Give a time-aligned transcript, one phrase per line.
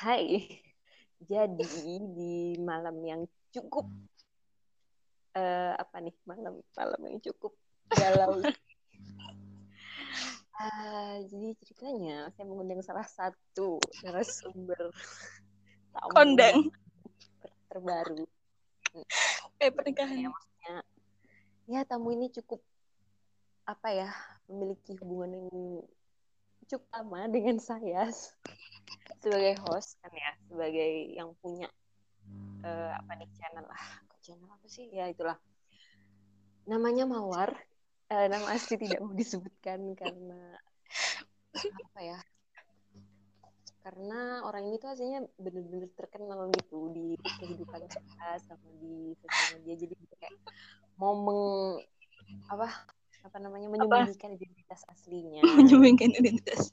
[0.00, 0.48] Hai,
[1.20, 3.84] jadi di malam yang cukup
[5.36, 7.52] uh, apa nih malam malam yang cukup
[7.92, 8.40] galau.
[10.56, 14.88] uh, jadi ceritanya saya mengundang salah satu narasumber
[15.92, 16.72] tamu kondang
[17.68, 18.24] terbaru.
[19.60, 20.16] Eh pernikahan.
[20.16, 20.76] Ya, maksudnya
[21.68, 22.64] ya tamu ini cukup
[23.68, 24.08] apa ya
[24.48, 25.84] memiliki hubungan yang
[26.70, 28.06] cukup lama dengan saya.
[29.18, 31.66] Sebagai host kan ya sebagai yang punya
[32.62, 33.84] uh, apa nih channel lah.
[34.22, 34.86] Channel apa sih?
[34.94, 35.34] Ya itulah.
[36.70, 37.58] Namanya Mawar.
[38.10, 40.58] Uh, nama asli tidak mau disebutkan karena
[41.90, 42.18] apa ya?
[43.86, 49.74] Karena orang ini tuh aslinya bener-bener terkenal gitu di kehidupan kita sama di sosial media.
[49.78, 50.34] Jadi kayak
[50.98, 51.44] mau meng
[52.50, 52.66] apa
[53.24, 53.68] apa namanya?
[53.68, 55.42] Menyembunyikan identitas aslinya.
[55.58, 56.72] Menyembunyikan identitas.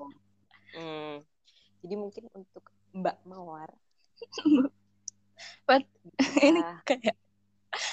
[0.77, 1.25] Hmm.
[1.81, 3.71] jadi mungkin untuk Mbak Mawar.
[5.65, 5.85] But,
[6.41, 7.17] ini kayak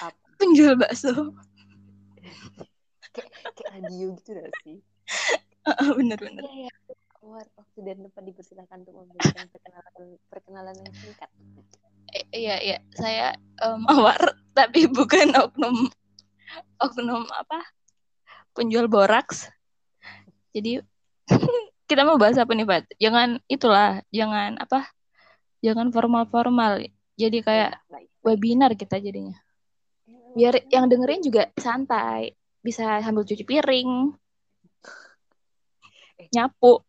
[0.00, 0.16] apa?
[0.36, 1.32] penjual bakso.
[3.14, 4.78] Kayak, kayak radio gitu gak sih?
[5.96, 6.72] Bener-bener ya, ya.
[7.24, 9.94] Mawar waktu dan tempat dipersilakan untuk memberikan perkenalan
[10.28, 11.30] perkenalan yang singkat.
[12.36, 12.78] Iya iya.
[12.92, 13.32] Saya
[13.64, 15.88] um, Mawar tapi bukan oknum
[16.84, 17.64] oknum apa
[18.54, 19.50] penjual boraks.
[20.54, 20.80] Jadi
[21.90, 24.88] kita mau bahas apa nih Pak jangan itulah jangan apa
[25.60, 26.86] jangan formal-formal.
[27.14, 27.82] Jadi kayak
[28.22, 29.36] webinar kita jadinya.
[30.34, 32.34] Biar yang dengerin juga santai.
[32.58, 34.12] Bisa sambil cuci piring.
[36.18, 36.82] Eh, nyapu.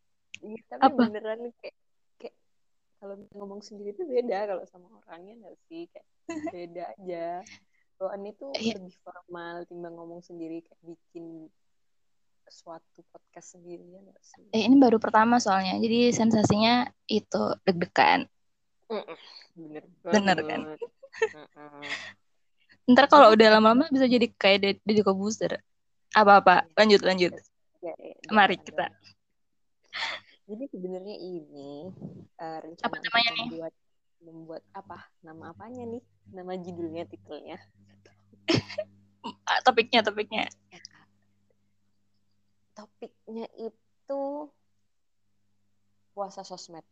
[0.45, 1.03] iya, tapi apa?
[1.09, 1.77] beneran kayak
[2.21, 2.35] kayak
[3.01, 5.89] kalau ngomong sendiri itu beda kalau sama orangnya nggak sih?
[5.89, 6.05] Kayak
[6.55, 7.25] beda aja
[7.95, 8.75] bawaan itu iya.
[8.79, 11.47] lebih formal timbang ngomong sendiri kayak bikin
[12.45, 14.45] suatu podcast sendiri ya sih?
[14.53, 18.29] Eh, ini baru pertama soalnya, jadi sensasinya itu deg-degan.
[19.55, 20.61] Bener, bener kan?
[22.85, 25.57] Ntar kalau udah lama-lama bisa jadi kayak Deddy Kobuser.
[26.13, 26.73] Apa-apa, iya.
[26.77, 27.33] lanjut lanjut.
[27.81, 28.93] Ya, ya, Mari kita.
[30.45, 31.89] Jadi sebenarnya ini
[32.37, 33.47] uh, rencana apa namanya nih?
[33.49, 33.73] Membuat,
[34.25, 35.05] membuat apa?
[35.21, 36.03] Nama apanya nih?
[36.33, 37.61] Nama judulnya, titelnya?
[39.65, 40.49] topiknya, topiknya.
[42.73, 44.21] Topiknya itu
[46.17, 46.83] puasa sosmed.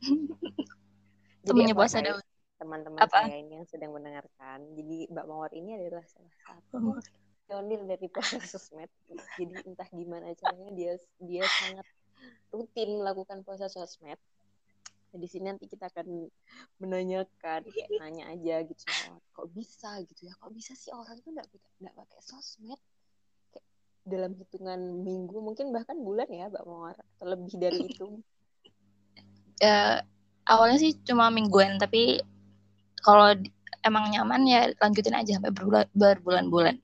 [1.46, 2.24] Temennya puasa Daud.
[2.54, 4.58] Teman-teman saya ini yang sedang mendengarkan.
[4.78, 7.02] Jadi Mbak Mawar ini adalah salah satu
[7.44, 8.88] pionir dari puasa sosmed.
[9.36, 11.84] Jadi entah gimana caranya dia dia sangat
[12.54, 14.16] rutin melakukan puasa sosmed
[15.18, 16.26] di sini nanti kita akan
[16.82, 18.84] menanyakan kayak nanya aja gitu
[19.34, 20.34] kok bisa gitu ya?
[20.38, 21.46] Kok bisa sih orang tuh nggak
[21.82, 22.80] nggak pakai sosmed?
[23.50, 23.66] Kayak
[24.06, 28.22] dalam hitungan minggu mungkin bahkan bulan ya mbak Mawar atau lebih dari itu.
[29.62, 29.98] Uh,
[30.50, 32.20] awalnya sih cuma mingguan tapi
[33.00, 33.32] kalau
[33.84, 36.76] emang nyaman ya lanjutin aja sampai berbulan berbulan-bulan.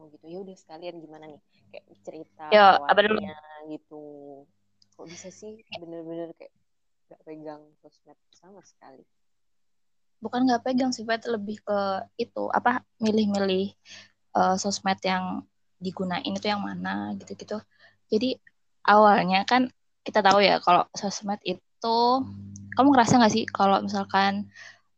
[0.00, 1.40] Oh gitu ya udah sekalian gimana nih?
[1.70, 3.20] Kayak cerita ya apa dulu?
[3.68, 4.02] gitu.
[4.96, 6.52] Kok bisa sih bener-bener kayak
[7.10, 9.02] gak pegang sosmed sama sekali.
[10.22, 13.74] Bukan nggak pegang sih Fet lebih ke itu apa milih-milih
[14.38, 15.42] uh, sosmed yang
[15.82, 17.58] digunain itu yang mana gitu-gitu.
[18.12, 18.38] Jadi
[18.86, 19.66] awalnya kan
[20.06, 21.98] kita tahu ya kalau sosmed itu
[22.78, 24.46] kamu ngerasa nggak sih kalau misalkan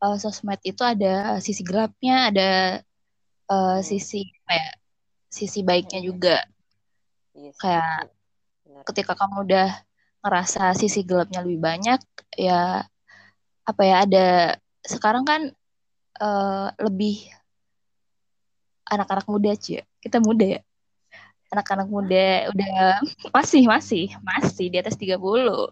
[0.04, 2.50] uh, sosmed itu ada sisi gelapnya ada
[3.48, 4.76] uh, sisi kayak
[5.32, 6.36] sisi baiknya juga?
[7.32, 7.32] Yes.
[7.32, 7.98] Iya kayak
[8.68, 8.82] Benar.
[8.92, 9.70] ketika kamu udah
[10.22, 12.00] ngerasa sisi gelapnya lebih banyak
[12.38, 12.86] ya
[13.62, 14.26] apa ya ada
[14.82, 15.42] sekarang kan
[16.22, 17.30] uh, lebih
[18.86, 20.60] anak-anak muda aja kita muda ya.
[21.52, 22.76] Anak-anak muda udah
[23.36, 25.68] masih masih masih di atas 30 uh,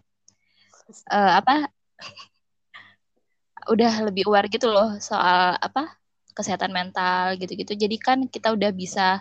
[1.11, 1.71] eh, apa
[3.73, 5.99] udah lebih aware gitu loh soal apa
[6.37, 7.75] kesehatan mental gitu-gitu.
[7.75, 9.21] Jadi kan kita udah bisa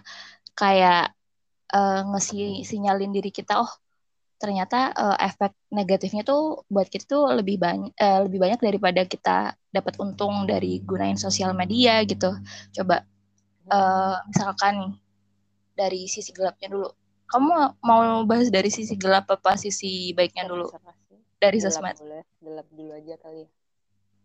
[0.53, 1.11] kayak
[1.73, 3.71] uh, ngesi sinyalin diri kita oh
[4.39, 9.03] ternyata uh, efek negatifnya tuh buat kita tuh lebih banyak uh, eh, lebih banyak daripada
[9.03, 12.31] kita dapat untung dari gunain sosial media gitu.
[12.71, 13.03] Coba
[13.67, 14.95] uh, misalkan
[15.75, 16.87] dari sisi gelapnya dulu.
[17.29, 20.71] Kamu mau bahas dari sisi gelap apa sisi baiknya dulu?
[21.37, 21.99] Dari sosmed.
[22.39, 23.49] Gelap dulu aja kali ya.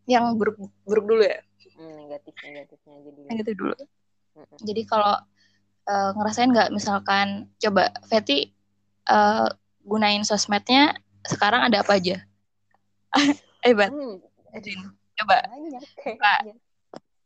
[0.06, 0.56] Yang buruk
[0.86, 1.42] buruk dulu ya?
[1.74, 3.20] Hmm, negatif negatifnya jadi.
[3.34, 3.74] Negatif dulu.
[4.34, 5.14] Mm Jadi kalau
[5.90, 8.50] uh, ngerasain nggak misalkan coba Feti
[9.10, 9.46] uh,
[9.84, 10.96] gunain sosmednya
[11.28, 12.24] sekarang ada apa aja?
[13.64, 13.92] Hebat.
[13.92, 14.20] Hmm.
[15.14, 16.32] Coba Banyak, buka,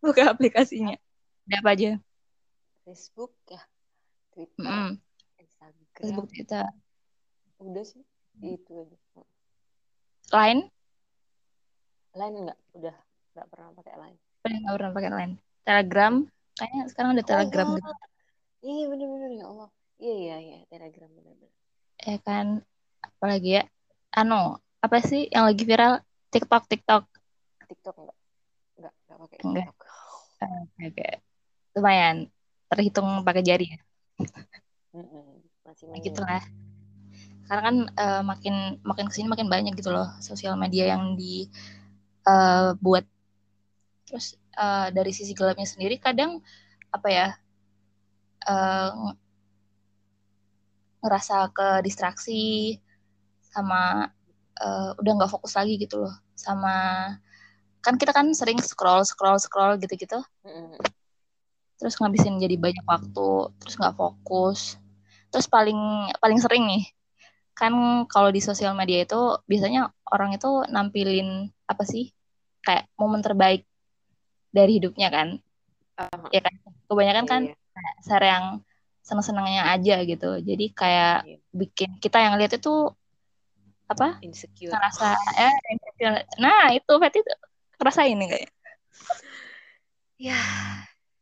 [0.05, 0.96] buka aplikasinya.
[1.49, 1.90] Ada apa aja?
[2.84, 3.60] Facebook ya,
[4.32, 4.93] Twitter, mm.
[5.40, 5.96] Instagram.
[5.96, 6.64] Facebook, Twitter.
[7.60, 8.05] Udah sih,
[8.44, 8.96] itu aja.
[10.32, 10.69] Line?
[12.16, 12.58] Line enggak?
[12.76, 12.96] Udah
[13.37, 14.19] nggak pernah pakai Line.
[14.44, 15.34] Udah nggak pernah pakai Line.
[15.64, 16.14] Telegram,
[16.56, 17.93] kayaknya sekarang ada Telegram oh, gitu.
[18.58, 19.70] Iya bener-bener ya Allah.
[20.00, 21.57] Iya iya iya Telegram bener-bener.
[22.06, 22.47] Ya kan,
[23.03, 23.62] apalagi ya,
[24.15, 25.93] ano, apa sih yang lagi viral?
[26.33, 27.03] TikTok, TikTok.
[27.69, 28.17] TikTok enggak?
[28.79, 29.67] Enggak, enggak pakai Enggak.
[29.67, 29.77] TikTok.
[30.39, 31.06] Oke, oke.
[31.75, 32.17] Lumayan,
[32.71, 33.79] terhitung pakai jari ya.
[34.95, 35.45] Mm-mm.
[35.67, 36.05] Masih Nah, main.
[36.06, 36.43] gitu lah.
[37.45, 38.55] Sekarang kan eh, makin
[38.85, 43.05] makin ke sini makin banyak gitu loh sosial media yang dibuat.
[44.06, 46.41] Terus eh, dari sisi gelapnya sendiri kadang
[46.93, 47.27] apa ya
[48.49, 49.19] eh, ng-
[51.03, 52.75] ngerasa ke distraksi
[53.43, 54.11] sama
[54.59, 56.15] eh, udah nggak fokus lagi gitu loh.
[56.35, 57.09] Sama
[57.83, 60.19] kan kita kan sering scroll scroll scroll gitu-gitu.
[60.45, 60.77] Mm-mm.
[61.79, 64.75] terus ngabisin jadi banyak waktu terus nggak fokus.
[65.31, 66.85] Terus paling paling sering nih
[67.55, 67.75] kan
[68.06, 69.19] kalau di sosial media itu
[69.50, 72.11] biasanya orang itu nampilin apa sih
[72.62, 73.62] kayak momen terbaik
[74.50, 75.29] dari hidupnya kan.
[75.99, 76.55] Ah, ya kan?
[76.91, 77.91] Kebanyakan iya, kan iya.
[78.03, 78.45] share yang
[79.08, 81.38] seneng-senengnya aja gitu jadi kayak Iya.
[81.56, 82.93] bikin kita yang lihat itu
[83.88, 84.69] apa Insecure.
[84.69, 85.08] ngerasa
[85.40, 86.20] eh insecure.
[86.37, 87.32] nah itu Fatty itu
[87.81, 88.52] ngerasain nih kayaknya
[90.19, 90.34] Ya,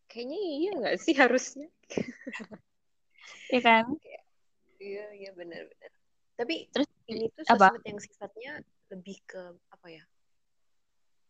[0.09, 1.69] kayaknya iya nggak sih harusnya?
[3.55, 3.85] ya kan
[4.77, 5.91] Iya, iya benar-benar.
[6.37, 8.53] Tapi terus ini tuh apa sosmed yang sifatnya
[8.93, 9.43] lebih ke
[9.73, 10.05] apa ya?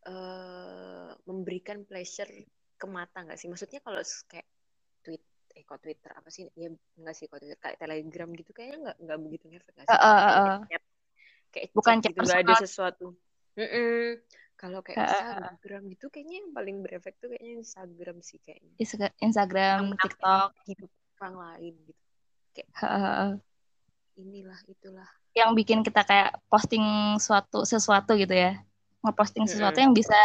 [0.06, 2.30] eh memberikan pleasure
[2.78, 3.50] ke mata nggak sih?
[3.50, 3.98] Maksudnya kalau
[4.30, 4.46] kayak
[5.02, 5.22] tweet,
[5.56, 6.44] eh kok Twitter apa sih?
[6.52, 9.96] Ya nggak sih kok Twitter kayak Telegram gitu kayaknya nggak nggak begitu ngefek nggak Eh,
[9.96, 9.96] sih?
[9.96, 10.56] Kayak eh, eh.
[10.68, 10.82] chat,
[11.48, 13.06] kayak bukan chat gitu nggak ada sesuatu.
[13.56, 14.20] Mm-mm.
[14.56, 15.08] Kalau kayak eh.
[15.08, 18.72] Instagram gitu kayaknya yang paling berefek tuh kayaknya Instagram sih kayaknya.
[19.24, 20.90] Instagram TikTok hidup
[21.24, 22.02] orang lain gitu.
[22.52, 23.32] Kayak eh.
[24.16, 25.08] inilah itulah.
[25.36, 26.80] yang bikin kita kayak posting
[27.20, 28.56] suatu sesuatu gitu ya
[29.04, 29.84] ngeposting sesuatu Mm-mm.
[29.84, 30.16] yang bisa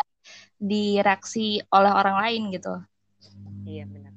[0.56, 2.80] direaksi oleh orang lain gitu
[3.68, 4.11] Iya benar.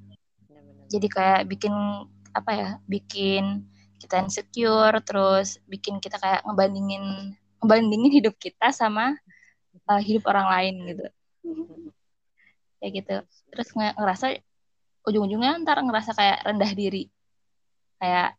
[0.90, 1.75] Jadi kayak bikin
[2.34, 3.62] apa ya bikin
[4.02, 7.32] kita insecure terus bikin kita kayak ngebandingin
[7.62, 9.16] ngebandingin hidup kita sama
[9.88, 11.04] uh, hidup orang lain gitu.
[12.84, 13.16] Kayak gitu.
[13.48, 14.26] Terus nge- ngerasa
[15.08, 17.08] ujung-ujungnya ntar ngerasa kayak rendah diri.
[17.96, 18.36] Kayak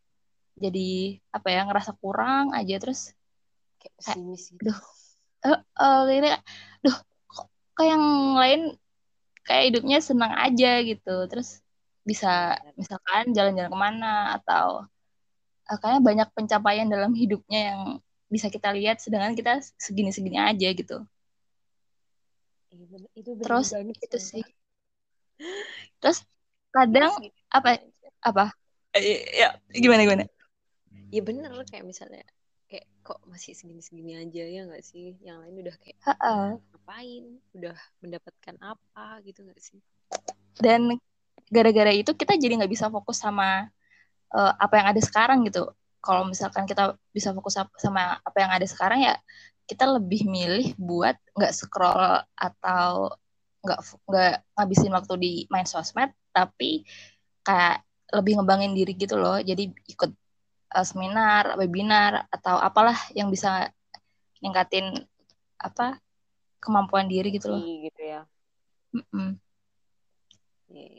[0.61, 3.11] jadi apa ya ngerasa kurang aja terus
[3.81, 4.69] kayak pesimis gitu.
[5.45, 6.29] duh eh, ini
[6.85, 8.05] duh kok kayak yang
[8.37, 8.61] lain
[9.41, 11.15] kayak hidupnya senang aja gitu.
[11.25, 11.64] Terus
[12.05, 12.73] bisa Benar.
[12.79, 14.67] misalkan jalan-jalan ke mana atau
[15.69, 17.81] eh, kayaknya banyak pencapaian dalam hidupnya yang
[18.29, 21.01] bisa kita lihat sedangkan kita segini-segini aja gitu
[22.75, 22.97] Iya.
[23.15, 24.43] Itu bener terus banget itu sih
[25.99, 27.31] terus Iya kadang sih.
[27.51, 27.69] apa
[28.19, 28.45] apa
[28.95, 30.25] ya gimana gimana
[31.13, 32.23] Ya bener kayak misalnya
[32.67, 35.15] kayak kok masih segini-segini aja ya nggak sih?
[35.21, 36.33] Yang lain udah kayak Ha-ha.
[36.57, 37.23] udah ngapain,
[37.55, 39.79] udah mendapatkan apa gitu nggak sih?
[40.59, 40.97] dan
[41.49, 43.69] gara-gara itu kita jadi nggak bisa fokus sama
[44.33, 45.69] eh, apa yang ada sekarang gitu
[46.01, 49.17] kalau misalkan kita bisa fokus sama apa yang ada sekarang ya
[49.65, 53.17] kita lebih milih buat nggak scroll atau
[53.65, 56.85] nggak nggak ngabisin waktu di main sosmed tapi
[57.41, 57.81] kayak
[58.13, 60.11] lebih ngembangin diri gitu loh jadi ikut
[60.77, 63.73] eh, seminar webinar atau apalah yang bisa
[64.45, 64.93] ningkatin
[65.57, 65.97] apa
[66.61, 68.21] kemampuan diri gitu loh Ih, gitu ya.
[68.93, 69.37] Mm-mm.
[69.37, 69.44] Iya.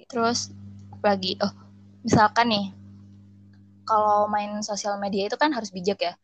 [0.09, 0.51] Terus
[0.95, 1.53] apalagi oh
[2.01, 2.67] misalkan nih
[3.87, 6.15] kalau main sosial media itu kan harus bijak ya.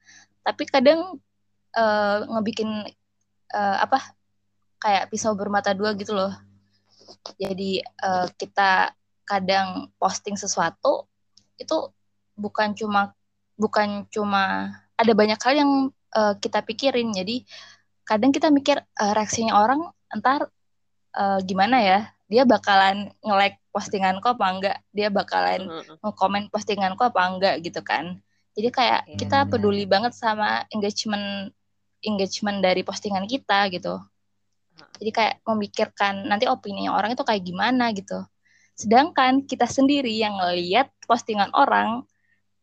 [0.43, 1.21] Tapi kadang
[1.77, 2.71] eh, ngebikin
[3.55, 4.17] eh, apa
[4.83, 6.35] kayak pisau bermata dua gitu loh.
[7.39, 8.91] Jadi eh, kita
[9.23, 11.07] kadang posting sesuatu
[11.61, 11.77] itu
[12.35, 13.15] bukan cuma
[13.55, 15.73] bukan cuma ada banyak hal yang
[16.19, 17.15] eh, kita pikirin.
[17.15, 17.47] Jadi
[18.03, 20.51] kadang kita mikir eh, reaksinya orang entar
[21.15, 22.01] eh, gimana ya?
[22.33, 24.79] Dia bakalan nge-like postinganku apa enggak?
[24.89, 25.69] Dia bakalan
[26.01, 28.17] nge-komen postinganku apa enggak gitu kan?
[28.57, 29.51] Jadi kayak Iya, kita benar.
[29.53, 31.53] peduli banget sama engagement
[32.01, 34.01] engagement dari postingan kita gitu.
[34.97, 38.25] Jadi kayak memikirkan nanti opini orang itu kayak gimana gitu.
[38.73, 42.03] Sedangkan kita sendiri yang ngeliat postingan orang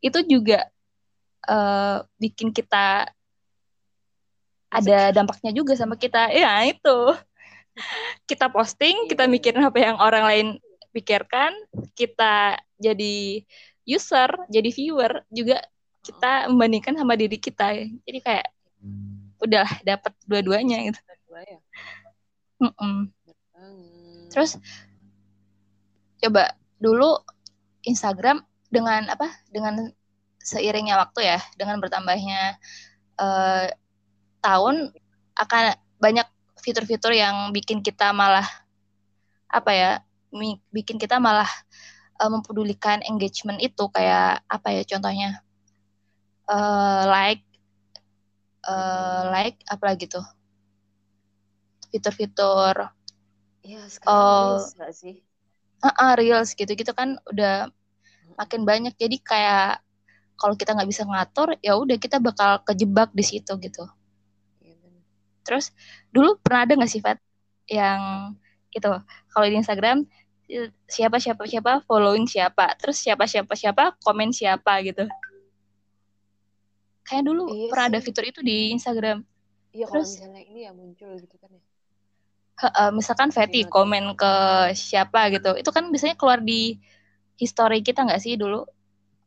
[0.01, 0.65] itu juga
[1.45, 3.05] eh, bikin kita
[4.69, 6.29] ada dampaknya juga sama kita.
[6.33, 6.97] Ya itu.
[8.29, 10.47] Kita posting, Iya, kita mikirin apa yang orang lain
[10.93, 11.53] pikirkan,
[11.93, 13.45] kita jadi
[13.85, 15.61] user, jadi viewer juga
[16.05, 17.73] kita membandingkan sama diri kita.
[18.05, 18.47] Jadi kayak
[19.39, 20.99] udah dapat dua-duanya gitu.
[21.03, 21.61] Bener banget.
[24.29, 24.51] Terus
[26.19, 27.17] coba dulu
[27.83, 29.27] Instagram dengan apa?
[29.49, 29.89] Dengan
[30.39, 32.59] seiringnya waktu ya, dengan bertambahnya
[33.19, 33.67] eh,
[34.39, 34.93] tahun
[35.35, 35.63] akan
[35.99, 36.27] banyak
[36.61, 38.45] fitur-fitur yang bikin kita malah
[39.49, 39.91] apa ya
[40.69, 41.49] bikin kita malah
[42.21, 45.29] uh, mempedulikan engagement itu kayak apa ya contohnya
[46.45, 47.43] uh, like
[48.67, 50.25] uh, like apa lagi tuh?
[51.89, 52.93] Fitur-fitur
[53.65, 55.15] ya sekarang uh, reels gak sih?
[55.81, 57.73] uh, uh, reels gitu gitu kan udah
[58.37, 58.93] makin banyak.
[58.97, 59.81] Jadi kayak
[60.39, 63.83] kalau kita nggak bisa ngatur ya udah kita bakal kejebak di situ gitu
[65.49, 65.73] terus
[66.13, 67.17] dulu pernah ada nggak sih Fat
[67.65, 68.33] yang
[68.69, 68.91] itu
[69.33, 70.05] kalau di Instagram
[70.89, 75.05] siapa siapa siapa following siapa terus siapa siapa siapa komen siapa gitu?
[77.05, 77.93] Kayak dulu iya pernah sih.
[77.93, 79.21] ada fitur itu di Instagram.
[79.73, 81.61] Iya terus kalau misalnya ini ya muncul gitu kan ya.
[82.59, 84.33] Uh, misalkan Fatty iya, komen ke
[84.75, 86.75] siapa gitu itu kan biasanya keluar di
[87.39, 88.65] history kita nggak sih dulu?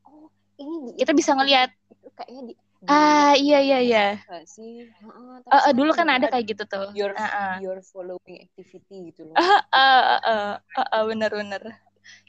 [0.05, 0.27] Oh
[0.59, 1.71] ini kita bisa ngelihat
[2.19, 2.55] kayaknya di
[2.91, 4.05] Ah iya iya iya.
[4.43, 4.91] Sih.
[5.07, 6.91] Uh, uh, uh, dulu kan ada kayak gitu tuh.
[6.99, 7.55] Your uh, uh.
[7.63, 9.37] your following activity gitu loh.
[9.39, 11.63] Uh, uh, uh, uh, uh, uh, bener bener.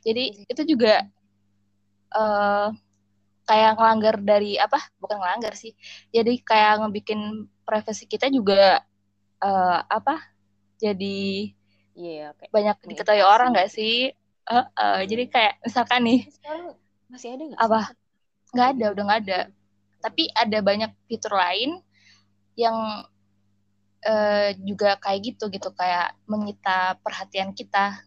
[0.05, 1.10] Jadi itu juga
[2.13, 2.69] uh,
[3.50, 4.77] kayak ngelanggar dari apa?
[5.01, 5.74] Bukan ngelanggar sih.
[6.13, 8.86] Jadi kayak ngebikin privasi kita juga
[9.41, 10.22] uh, apa?
[10.77, 11.50] Jadi
[11.93, 14.10] Iya, yeah, banyak diketahui orang nggak sih?
[14.50, 16.25] Uh, uh, jadi kayak misalkan nih.
[16.25, 16.74] Sekarang
[17.05, 17.60] masih ada nggak?
[17.62, 17.81] Apa?
[18.50, 19.39] Nggak ada, udah nggak ada
[20.03, 21.79] tapi ada banyak fitur lain
[22.60, 23.07] yang
[24.03, 25.72] uh, juga kayak gitu gitu.
[25.72, 28.03] Kayak menyita perhatian kita.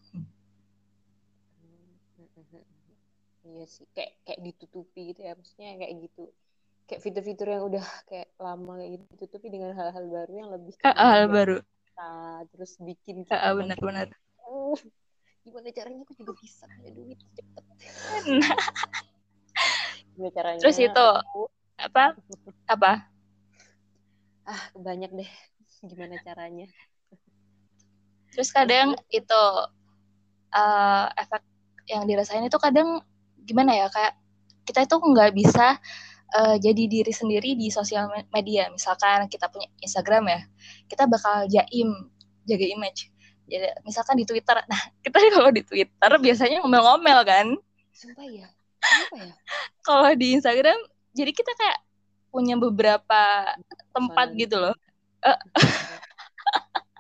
[3.47, 5.33] Iya sih kayak kayak ditutupi gitu ya.
[5.33, 6.29] Maksudnya kayak gitu.
[6.87, 10.93] Kayak fitur-fitur yang udah kayak lama kayak gitu ditutupi dengan hal-hal baru yang lebih uh,
[10.93, 11.59] hal baru.
[11.65, 14.13] kita, terus bikin kita uh, benar-benar
[14.45, 14.77] uh,
[15.47, 16.05] gimana caranya?
[16.05, 17.65] Aku juga bisa punya duit cepet.
[18.37, 18.59] Nah.
[20.13, 20.61] gimana caranya?
[20.61, 21.43] Terus itu aku
[21.77, 22.17] apa?
[22.67, 22.93] Apa?
[24.49, 25.31] Ah banyak deh.
[25.85, 26.67] Gimana caranya?
[28.33, 29.43] Terus kadang itu
[30.53, 31.45] uh, efek
[31.87, 33.01] yang dirasain itu kadang
[33.47, 34.19] gimana ya kayak
[34.67, 35.79] kita itu nggak bisa
[36.35, 38.73] uh, jadi diri sendiri di sosial media.
[38.73, 40.41] Misalkan kita punya Instagram ya
[40.89, 42.11] kita bakal jaim
[42.49, 43.13] jaga image.
[43.47, 47.47] Jadi misalkan di Twitter nah kita kalau di Twitter biasanya ngomel-ngomel kan.
[47.93, 48.49] Sumpah ya?
[49.17, 49.33] Ya?
[49.87, 50.79] Kalau di Instagram
[51.17, 51.79] jadi kita kayak
[52.29, 53.57] punya beberapa
[53.97, 54.77] tempat gitu loh.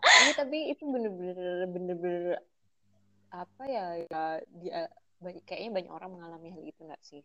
[0.06, 2.40] Ini tapi itu bener-bener bener-bener
[3.28, 4.22] apa ya ya
[4.56, 4.88] dia
[5.44, 7.20] kayaknya banyak orang mengalami hal itu nggak sih?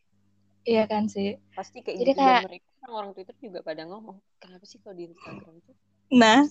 [0.67, 1.39] Iya kan sih.
[1.55, 5.07] Pasti kayak jadi gitu kayak mereka orang, Twitter juga pada ngomong kenapa sih kalau di
[5.07, 5.75] Instagram tuh
[6.11, 6.43] nah.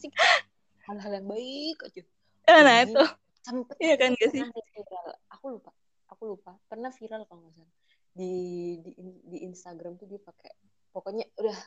[0.88, 2.02] hal-hal yang baik aja.
[2.48, 3.04] Eh, nah itu.
[3.40, 4.40] sempet iya kan gak sih?
[4.40, 5.06] viral.
[5.28, 5.70] aku lupa.
[6.12, 6.52] Aku lupa.
[6.68, 7.79] Pernah viral kalau nggak salah
[8.10, 8.34] di
[8.82, 8.90] di
[9.26, 10.50] di Instagram tuh dia pakai
[10.90, 11.58] pokoknya udah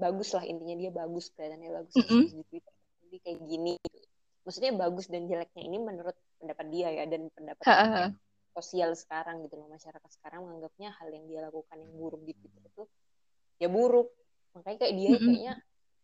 [0.00, 2.22] bagus lah intinya dia bagus kelihatannya bagus mm -hmm.
[2.32, 2.74] di Twitter
[3.04, 4.08] jadi kayak gini gitu.
[4.46, 7.64] maksudnya bagus dan jeleknya ini menurut pendapat dia ya dan pendapat
[8.50, 12.62] sosial sekarang gitu loh masyarakat sekarang menganggapnya hal yang dia lakukan yang buruk di Twitter
[12.66, 12.84] itu
[13.60, 14.08] ya buruk
[14.56, 15.26] makanya kayak dia mm -hmm.
[15.28, 15.54] kayaknya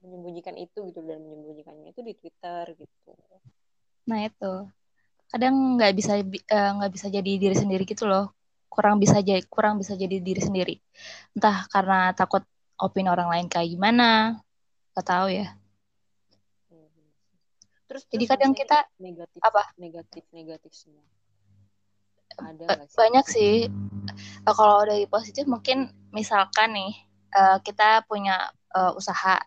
[0.05, 3.13] menyembunyikan itu gitu dan menyembunyikannya itu di Twitter gitu
[4.07, 4.53] nah itu
[5.27, 8.31] kadang nggak bisa eh, nggak uh, bisa jadi diri sendiri gitu loh
[8.77, 10.77] kurang bisa jadi kurang bisa jadi diri sendiri.
[11.33, 12.45] Entah karena takut
[12.77, 14.37] opini orang lain kayak gimana
[14.93, 15.57] gak tahu ya.
[17.89, 19.63] Terus jadi terus kadang kita negatif apa?
[19.81, 21.01] negatif negatif semua.
[22.37, 22.97] Ada sih?
[23.01, 23.55] banyak sih.
[24.45, 26.93] Uh, kalau dari positif mungkin misalkan nih
[27.33, 29.41] uh, kita punya usaha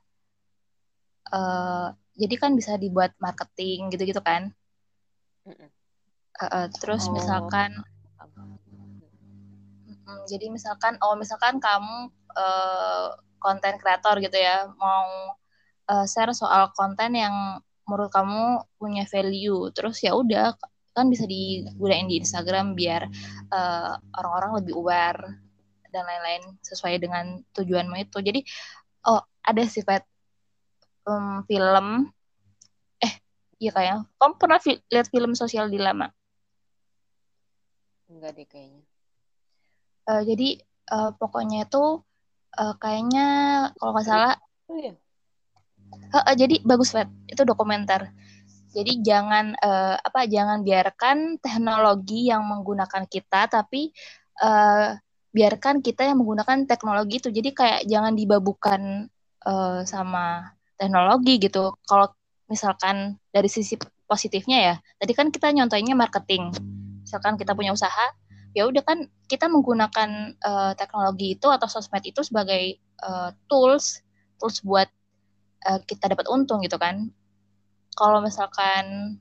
[2.17, 4.50] jadi kan bisa dibuat marketing gitu-gitu kan?
[5.45, 5.69] Uh,
[6.41, 7.13] uh, terus oh.
[7.13, 7.69] misalkan
[10.09, 12.09] Hmm, jadi misalkan oh misalkan kamu
[13.37, 15.37] konten uh, kreator gitu ya mau
[15.85, 20.57] uh, share soal konten yang menurut kamu punya value terus ya udah
[20.97, 23.07] kan bisa digunain di Instagram biar
[23.49, 25.21] eh, orang-orang lebih aware
[25.93, 28.19] dan lain-lain sesuai dengan tujuanmu itu.
[28.19, 28.43] Jadi
[29.07, 30.03] oh ada sifat
[31.07, 32.09] um, film
[32.99, 33.13] eh
[33.57, 36.11] iya kayaknya kamu pernah fi lihat film sosial dilema
[38.09, 38.83] enggak deh kayaknya
[40.08, 40.62] uh, jadi
[40.94, 42.03] uh, pokoknya itu
[42.58, 43.27] uh, kayaknya
[43.77, 44.34] kalau nggak salah
[44.70, 44.94] oh, iya.
[46.13, 48.12] uh, uh, jadi bagus banget itu dokumenter.
[48.70, 53.89] Jadi jangan uh, apa jangan biarkan teknologi yang menggunakan kita tapi
[54.46, 54.94] uh,
[55.34, 57.34] biarkan kita yang menggunakan teknologi itu.
[57.34, 59.10] Jadi kayak jangan dibabukan
[59.41, 61.74] uh, sama teknologi gitu.
[61.89, 62.13] Kalau
[62.46, 63.74] misalkan dari sisi
[64.06, 66.53] positifnya ya tadi kan kita nyontoinnya marketing.
[67.01, 68.13] Misalkan kita punya usaha
[68.58, 74.01] ya udah kan kita menggunakan uh, teknologi itu atau sosmed itu sebagai uh, tools
[74.41, 74.89] tools buat
[75.70, 77.13] uh, kita dapat untung gitu kan.
[77.94, 79.18] Kalau misalkan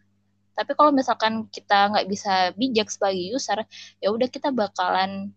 [0.57, 3.63] tapi kalau misalkan kita nggak bisa bijak sebagai user
[4.03, 5.31] ya udah kita bakalan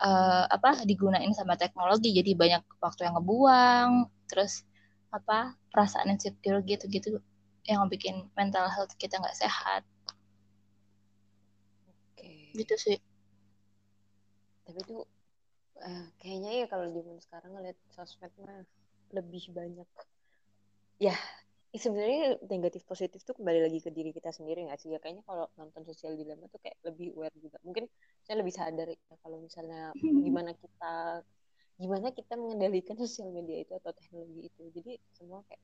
[0.00, 2.14] uh, apa digunain sama teknologi.
[2.14, 3.90] Jadi banyak waktu yang ngebuang
[4.30, 4.62] terus
[5.10, 7.18] apa perasaan insecure gitu-gitu
[7.64, 9.82] yang bikin mental health kita nggak sehat.
[12.14, 12.54] Oke.
[12.54, 12.98] gitu sih
[14.66, 15.02] Tapi tuh
[15.88, 18.62] eh, kayaknya ya kalau zaman sekarang ngeliat sosmed mah
[19.16, 19.88] lebih banyak.
[21.02, 21.16] Ya
[21.74, 24.94] ya sebenarnya negatif positif tuh kembali lagi ke diri kita sendiri nggak sih?
[24.94, 27.58] Ya kayaknya kalau nonton sosial dilema tuh kayak lebih aware juga.
[27.66, 27.84] Mungkin
[28.22, 29.90] saya lebih sadar ya kalau misalnya
[30.26, 30.94] gimana kita
[31.74, 34.62] gimana kita mengendalikan sosial media itu atau teknologi itu.
[34.70, 35.62] Jadi semua kayak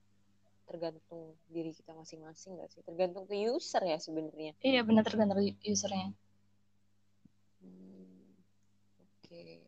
[0.70, 2.82] tergantung diri kita masing-masing nggak sih?
[2.86, 4.54] Tergantung ke user ya sebenarnya.
[4.62, 6.14] Iya benar tergantung usernya.
[7.60, 7.99] Hmm,
[9.30, 9.62] oke.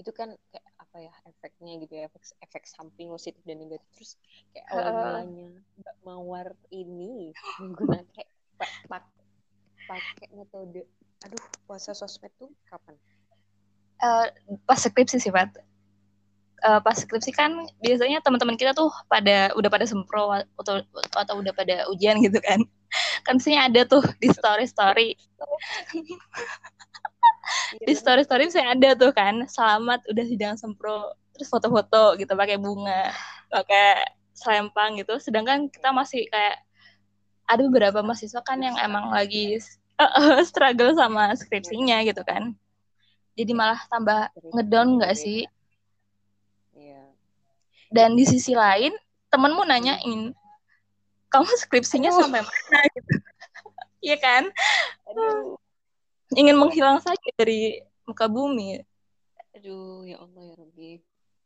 [0.00, 4.12] Itu kan kayak apa ya efeknya gitu ya efek efek samping positif dan negatif terus
[4.50, 4.96] kayak awal Heeh.
[4.96, 7.30] mulanya Mbak Mawar ini
[7.62, 9.14] menggunakan kayak pa- pak-
[9.86, 10.88] pakai metode
[11.22, 12.96] aduh puasa sosmed tuh kapan?
[14.02, 14.26] Eh,
[14.66, 15.52] pas skripsi sih Pat
[16.64, 17.52] Eh, pas skripsi kan
[17.84, 20.80] biasanya teman-teman kita tuh pada udah pada sempro atau
[21.12, 22.56] atau udah pada ujian gitu kan
[23.28, 25.12] kan biasanya ada tuh di story story
[27.78, 27.98] di bener.
[27.98, 31.12] story story saya ada tuh kan selamat udah sidang sempro.
[31.34, 33.10] Terus foto-foto gitu pakai bunga
[33.50, 35.18] pakai selempang gitu.
[35.18, 36.62] Sedangkan kita masih kayak
[37.44, 39.58] ada beberapa mahasiswa kan yang emang lagi
[40.48, 42.54] struggle sama skripsinya gitu kan.
[43.34, 45.44] Jadi malah tambah ngedown nggak sih.
[46.74, 47.06] Iya.
[47.94, 48.90] dan di sisi lain
[49.30, 50.34] temenmu nanyain
[51.30, 52.18] kamu skripsinya Aduh.
[52.26, 52.80] sampai mana?
[52.94, 53.14] Gitu
[54.06, 54.42] Iya kan?
[55.10, 55.56] Aduh.
[56.32, 58.80] Ingin menghilang saja dari muka bumi
[59.54, 60.92] Aduh, ya Allah ya Rabbi.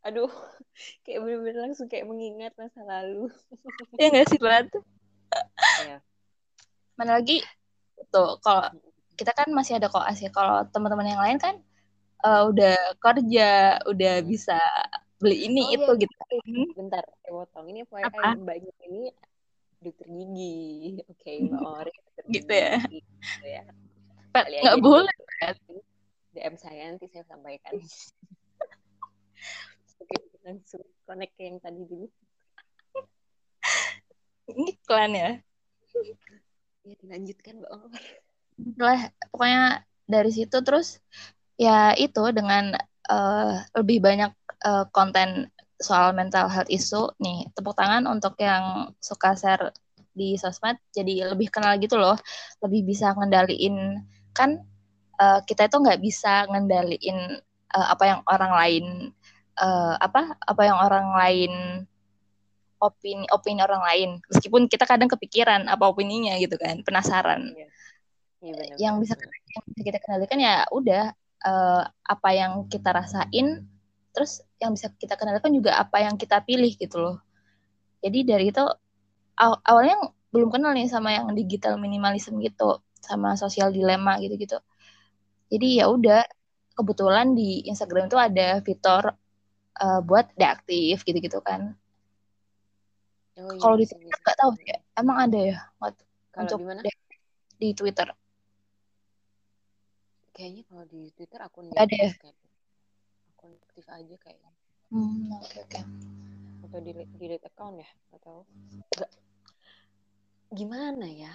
[0.08, 0.32] Aduh,
[1.04, 3.28] kayak bener-bener langsung kayak mengingat masa lalu.
[4.00, 4.66] ya nggak sih Bat
[5.84, 5.98] Iya.
[6.96, 7.44] mana lagi
[8.08, 8.64] tuh kalau
[9.14, 11.54] kita kan masih ada koas ya kalau teman-teman yang lain kan
[12.24, 14.56] eh, udah kerja udah bisa
[15.20, 16.02] beli ini Oh, itu iya.
[16.08, 16.14] gitu
[16.78, 17.66] Bentar, saya potong.
[17.68, 18.38] Ini FYI Apa?
[18.38, 19.10] mbaknya ini
[19.82, 21.02] dokter gigi.
[21.10, 21.92] Oke, Mbak Ori.
[21.92, 22.74] dokter Gitu ya.
[22.88, 23.62] Gitu ya.
[24.32, 25.14] Kali nggak boleh
[25.66, 25.80] di
[26.36, 27.72] DM saya nanti saya sampaikan.
[29.98, 32.06] Oke, langsung connect ke yang tadi dulu.
[34.48, 35.30] ini iklan ya
[36.88, 38.00] Ya, dilanjutkan Mbak Omar.
[38.80, 41.04] lah pokoknya dari situ terus
[41.60, 42.72] ya itu dengan
[43.12, 44.32] eh, lebih banyak
[44.64, 49.68] eh, konten soal mental health issue nih tepuk tangan untuk yang suka share
[50.16, 52.16] di sosmed jadi lebih kenal gitu loh
[52.64, 54.00] lebih bisa ngendaliin
[54.38, 54.62] kan
[55.18, 57.18] eh, kita itu nggak bisa ngendaliin
[57.74, 58.84] eh, apa yang orang lain
[59.58, 61.52] eh, apa apa yang orang lain
[62.78, 67.50] opini opini orang lain meskipun kita kadang kepikiran apa opininya gitu kan penasaran.
[68.38, 68.76] Iya benar.
[68.78, 71.10] yang bisa yang bisa kita kendalikan ya udah
[71.42, 73.66] eh, apa yang kita rasain
[74.14, 77.16] terus yang bisa kita kendalikan juga apa yang kita pilih gitu loh
[77.98, 78.62] jadi dari itu
[79.38, 79.98] aw- awalnya
[80.30, 84.58] belum kenal nih sama yang digital minimalism gitu sama sosial dilema gitu gitu
[85.48, 86.22] jadi ya udah
[86.78, 89.14] kebetulan di Instagram itu ada fitur
[89.80, 91.74] eh, buat deaktif gitu gitu kan
[93.38, 94.22] Oh, iya, kalau di bisa, Twitter bisa.
[94.26, 96.90] nggak tahu ya emang ada ya Kalau untuk di
[97.58, 98.08] di Twitter
[100.34, 102.10] Kayaknya kalau di Twitter akun Nggak ada ya?
[103.34, 104.52] Akun aktif aja kayaknya.
[104.90, 105.80] hmm oke oke
[106.66, 107.88] Atau di delete account ya?
[108.10, 108.40] Nggak tahu.
[108.98, 109.10] Nggak.
[110.50, 111.32] Gimana ya?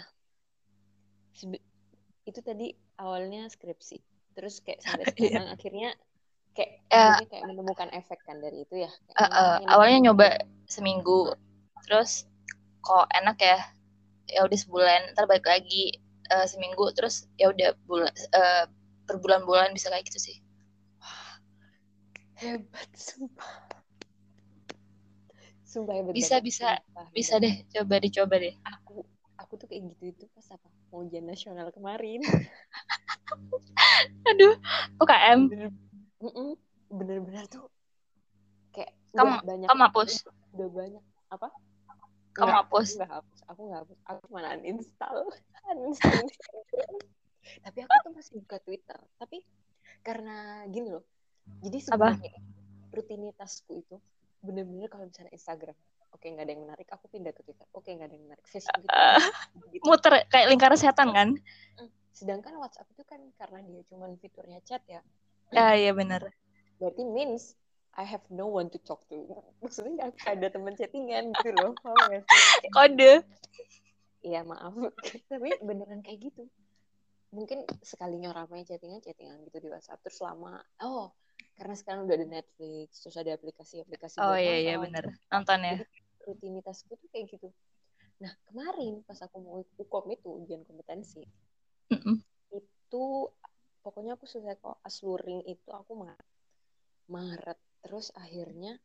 [2.29, 3.97] Itu tadi awalnya skripsi.
[4.33, 5.11] Terus kayak sampai Iya.
[5.11, 5.89] sekarang akhirnya
[6.53, 7.17] kayak Ya.
[7.17, 8.91] akhirnya kayak menemukan efek kan dari itu ya.
[9.17, 10.27] Kayak eh, ini awalnya nyoba
[10.69, 11.33] seminggu
[11.85, 12.25] terus
[12.85, 13.57] kok enak ya
[14.31, 15.99] ya udah sebulan ntar balik lagi
[16.31, 18.65] eh, seminggu terus ya udah bulan eh,
[19.09, 20.37] berbulan-bulan bisa kayak gitu sih
[22.39, 23.53] hebat sumpah.
[25.71, 26.69] Sumpah hebat Bisa, banget, bisa.
[26.69, 27.43] sumpah bisa hebat.
[27.43, 29.03] deh coba dicoba deh Aku
[29.53, 30.65] aku tuh kayak gitu itu pas apa?
[30.89, 32.25] Mau ujian nasional kemarin.
[34.33, 34.57] aduh
[34.97, 35.45] UKM
[36.89, 37.45] bener-bener.
[37.53, 37.69] Tuh
[38.73, 40.25] kayak Kamu- banyak kamu hapus?
[40.57, 41.03] Udah banyak.
[41.29, 41.53] Apa?
[42.33, 42.87] Kamu Nggak, hapus?
[42.89, 43.39] aku nggak hapus.
[43.45, 43.97] Aku nggak hapus.
[44.09, 45.17] Aku cuma uninstall.
[47.69, 48.97] Tapi aku tuh masih buka Twitter.
[49.21, 49.37] Tapi
[50.01, 51.05] karena gini loh.
[51.61, 52.41] Jadi sebenarnya
[52.89, 54.01] rutinitasku itu
[54.41, 55.77] bener-bener kalau misalnya Instagram
[56.13, 58.79] oke nggak ada yang menarik aku pindah ke Twitter oke nggak ada yang menarik Facebook
[58.85, 59.21] gitu, Eh,
[59.73, 59.83] gitu.
[59.83, 61.29] muter kayak lingkaran setan kan
[62.13, 65.01] sedangkan WhatsApp itu kan karena dia cuma fiturnya chat ya
[65.49, 66.29] ya iya benar
[66.77, 67.57] berarti means
[67.93, 69.21] I have no one to talk to.
[69.61, 71.77] Maksudnya nggak ada teman chattingan gitu loh.
[72.73, 73.21] Kode
[74.25, 74.73] Iya maaf,
[75.29, 76.49] tapi beneran kayak gitu.
[77.35, 80.57] Mungkin sekalinya ramai chattingan chattingan gitu di WhatsApp terus lama.
[80.81, 81.13] Oh,
[81.53, 84.17] karena sekarang udah ada Netflix, terus ada aplikasi-aplikasi.
[84.23, 85.75] Oh iya iya bener, nonton ya.
[85.85, 85.85] Jadi
[86.23, 87.51] rutinitasku tuh kayak gitu.
[88.23, 91.23] Nah kemarin pas aku mau ukom itu ujian kompetensi,
[91.91, 92.15] Mm -mm.
[92.55, 93.03] itu
[93.83, 96.27] pokoknya aku selesai kok asluring itu aku Maret.
[97.11, 98.79] Maret terus akhirnya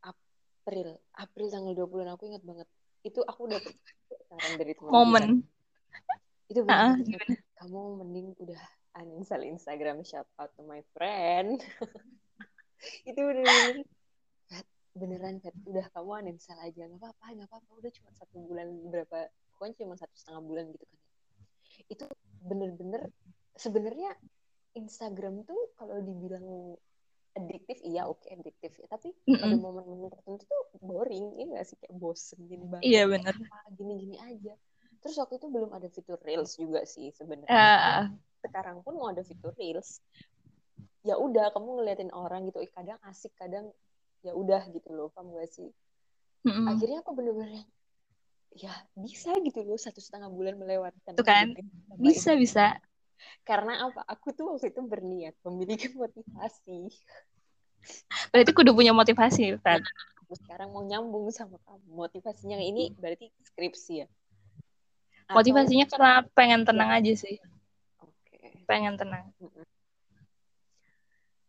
[0.00, 2.68] April, April tanggal 20 aku ingat banget.
[3.06, 3.60] Itu aku udah
[4.26, 5.26] saran dari teman Momen.
[6.50, 7.34] Itu Ah, gimana?
[7.62, 8.62] kamu mending udah
[8.98, 11.62] uninstall Instagram shout out to my friend.
[13.08, 13.76] itu Kat,
[14.96, 15.52] beneran Kat.
[15.68, 19.18] udah kamu uninstall aja nggak apa-apa nggak apa-apa udah cuma satu bulan berapa
[19.52, 21.00] pokoknya cuma satu setengah bulan gitu kan
[21.86, 22.04] itu
[22.42, 23.02] bener-bener
[23.54, 24.10] sebenarnya
[24.72, 26.76] Instagram tuh kalau dibilang
[27.36, 29.60] adiktif iya oke adiktif ya tapi pada Mm-mm.
[29.60, 33.34] momen-momen tertentu tuh boring ya nggak sih kayak bosen gini banget Iya bener.
[33.76, 34.56] gini-gini aja
[35.04, 38.08] terus waktu itu belum ada fitur reels juga sih sebenarnya Ah,
[38.40, 40.00] sekarang pun mau ada fitur reels
[41.04, 43.68] ya udah kamu ngeliatin orang gitu kadang asik kadang
[44.24, 45.68] ya udah gitu loh paham gak sih?
[46.46, 46.66] Mm-mm.
[46.70, 47.66] akhirnya aku bener-bener
[48.56, 51.52] ya bisa gitu loh satu setengah bulan melewatkan Tuh kan,
[52.00, 52.38] bisa Instagram.
[52.40, 52.66] bisa.
[53.42, 54.00] karena apa?
[54.12, 56.88] Aku tuh waktu itu berniat memiliki motivasi.
[58.32, 59.80] Berarti kudu punya motivasi, Fat.
[60.22, 61.86] aku sekarang mau nyambung sama kamu.
[61.86, 64.06] Motivasinya ini berarti skripsi ya?
[65.26, 67.36] Atau- Motivasinya karena pengen tenang aja sih,
[67.98, 68.38] oke.
[68.68, 69.32] Pengen tenang.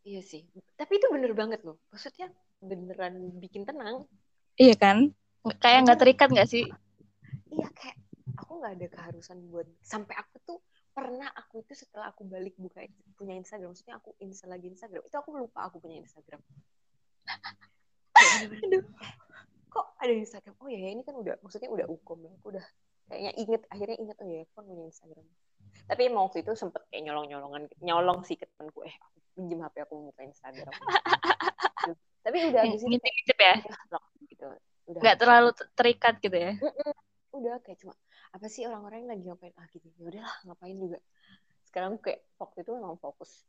[0.07, 0.47] iya sih.
[0.79, 1.75] Tapi itu bener banget loh.
[1.91, 4.05] Maksudnya beneran bikin tenang.
[4.57, 5.13] Iya kan?
[5.61, 6.65] Kayak nggak terikat nggak sih?
[7.51, 7.97] iya kayak
[8.37, 10.59] aku nggak ada keharusan buat sampai aku tuh
[10.91, 12.81] pernah aku itu setelah aku balik buka
[13.13, 16.41] punya Instagram maksudnya aku install lagi Instagram itu aku lupa aku punya Instagram.
[18.17, 18.49] Eh,
[19.69, 20.57] kok ada Instagram?
[20.57, 22.65] Oh ya ini kan udah maksudnya udah ukom ya aku udah
[23.05, 25.25] kayaknya inget akhirnya inget oh ya aku kan punya Instagram.
[25.85, 29.61] Tapi emang waktu itu sempet kayak nyolong nyolongan nyolong sih ke temanku eh aku pinjem
[29.61, 30.73] HP aku buka Instagram
[32.27, 33.55] tapi udah abis itu kayak Ngintip-ngintip ya?
[33.87, 34.45] udah gitu.
[34.91, 36.51] Udah Nggak terlalu terikat gitu ya?
[37.31, 37.95] udah kayak cuma
[38.35, 39.53] apa sih orang-orang yang lagi ngapain?
[39.55, 39.87] Ah gitu.
[39.95, 40.99] Ya udahlah ngapain juga.
[41.63, 43.47] Sekarang kayak waktu itu memang fokus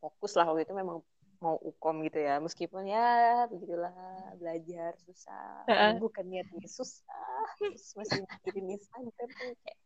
[0.00, 1.04] fokus lah waktu itu memang
[1.44, 2.40] mau ukom gitu ya.
[2.40, 3.92] Meskipun ya begitulah
[4.40, 5.68] belajar susah.
[6.00, 9.78] Bukan niatnya susah terus masih mikirin Instagram tuh kayak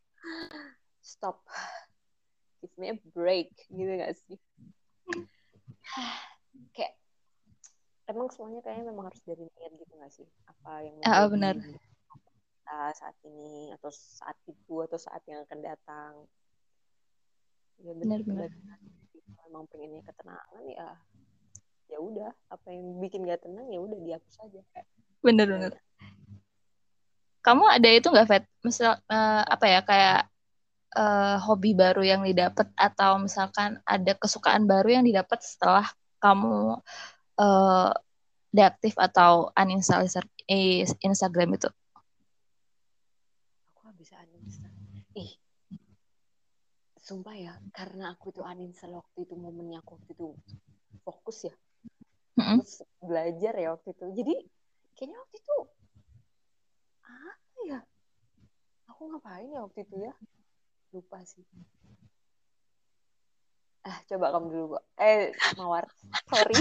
[1.03, 1.43] stop.
[2.63, 3.51] Give me a break.
[3.67, 4.39] Gitu gak sih?
[6.71, 7.02] Kayak
[8.13, 11.55] emang semuanya kayaknya memang harus dari niat gitu gak sih apa yang Ah, menjadi benar.
[12.63, 16.13] kita saat ini atau saat itu atau saat yang akan datang
[17.83, 18.51] ya Benar, benar.
[18.53, 20.89] kalau emang pengennya ketenangan ya
[21.91, 24.61] ya udah apa yang bikin gak tenang ya udah dihapus aja
[25.23, 25.79] Bener-bener.
[27.43, 28.45] Kamu ada itu nggak, Vet?
[28.63, 30.21] Misal, eh, apa ya, kayak
[30.93, 35.89] eh, hobi baru yang didapat atau misalkan ada kesukaan baru yang didapat setelah
[36.21, 36.79] kamu
[37.41, 37.91] eh,
[38.53, 41.69] deaktif atau uninstall Insta- eh, Instagram itu?
[43.83, 44.71] aku bisa uninstall.
[45.19, 45.33] Ih.
[47.03, 50.29] Sumpah ya karena aku tuh uninstall waktu itu momennya aku waktu itu
[51.03, 51.55] fokus ya.
[52.39, 54.07] Terus belajar ya waktu itu.
[54.23, 54.35] Jadi
[54.95, 55.57] kayaknya waktu itu
[57.03, 57.81] apa ya?
[58.93, 60.15] Aku ngapain ya waktu itu ya?
[60.95, 61.43] Lupa sih
[63.83, 64.79] ah coba kamu dulu Bo.
[64.99, 65.85] eh mawar.
[66.31, 66.55] Sorry.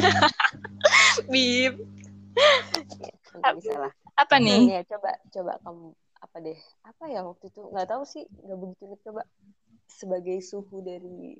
[1.29, 1.75] Bib,
[3.37, 3.93] ya, bisa lah.
[4.17, 4.79] Apa nih?
[4.79, 5.85] ya coba coba kamu
[6.21, 6.59] apa deh?
[6.85, 7.61] Apa ya waktu itu?
[7.69, 9.01] Nggak tahu sih nggak begitu ingat.
[9.05, 9.21] Coba
[9.85, 11.37] sebagai suhu dari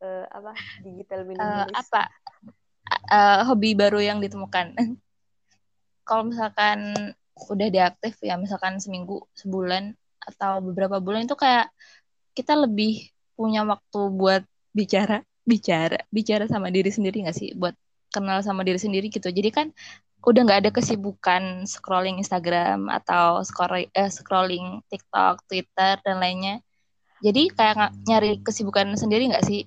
[0.00, 2.08] eh, apa digital Eh, minimalis apa?
[3.12, 4.76] Eh, hobi baru yang ditemukan?
[6.08, 6.92] Kalau misalkan
[7.36, 11.70] udah deaktif ya, misalkan seminggu, sebulan atau beberapa bulan itu kayak
[12.32, 17.52] kita lebih punya waktu buat bicara, bicara, bicara sama diri sendiri nggak sih?
[17.56, 17.76] Buat
[18.12, 19.28] kenal sama diri sendiri gitu.
[19.32, 19.66] Jadi kan
[20.22, 26.60] udah nggak ada kesibukan scrolling Instagram atau scroll, eh, scrolling TikTok, Twitter dan lainnya.
[27.22, 29.66] Jadi kayak nyari kesibukan sendiri nggak sih?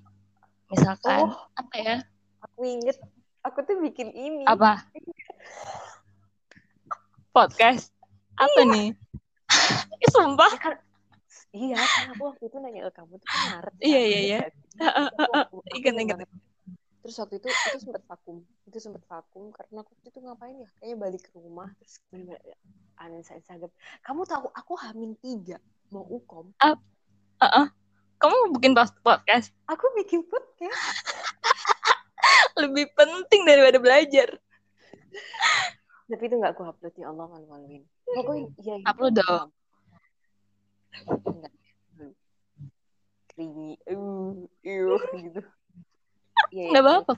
[0.72, 1.96] Misalkan oh apa ya?
[2.42, 2.98] aku inget
[3.46, 4.82] aku tuh bikin ini Apa?
[7.36, 7.92] Podcast.
[8.40, 8.96] Apa nih?
[10.00, 10.52] Ih, Sumpah.
[11.56, 14.02] Ya kan- iya kan aku waktu itu nanya ke kamu tuh kan Maret kan, Iya,
[14.04, 14.40] iya, iya.
[14.44, 16.18] ingat waktu- aku Ingat, ingat
[17.00, 20.70] terus waktu itu itu sempat vakum itu sempat vakum karena aku waktu itu ngapain ya?
[20.76, 25.58] Kayaknya balik ke rumah terus uninstall Instagram kamu tahu aku hamin tiga
[25.94, 26.50] mau ukom.
[26.60, 27.68] Heeh.
[28.16, 29.54] Kamu bikin podcast?
[29.70, 30.76] Aku bikin podcast.
[32.62, 34.34] Lebih penting daripada belajar.
[36.06, 37.84] tapi itu nggak aku upload ya Allah malu-maluin.
[38.04, 39.50] Pokoknya ya Upload dong.
[41.04, 41.54] Enggak.
[43.36, 45.42] Creamy uh, uh gitu.
[46.54, 47.14] Ya, nggak apa-apa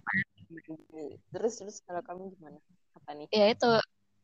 [1.32, 2.58] terus terus kalau kamu gimana?
[2.96, 3.28] Apa nih?
[3.32, 3.72] Ya itu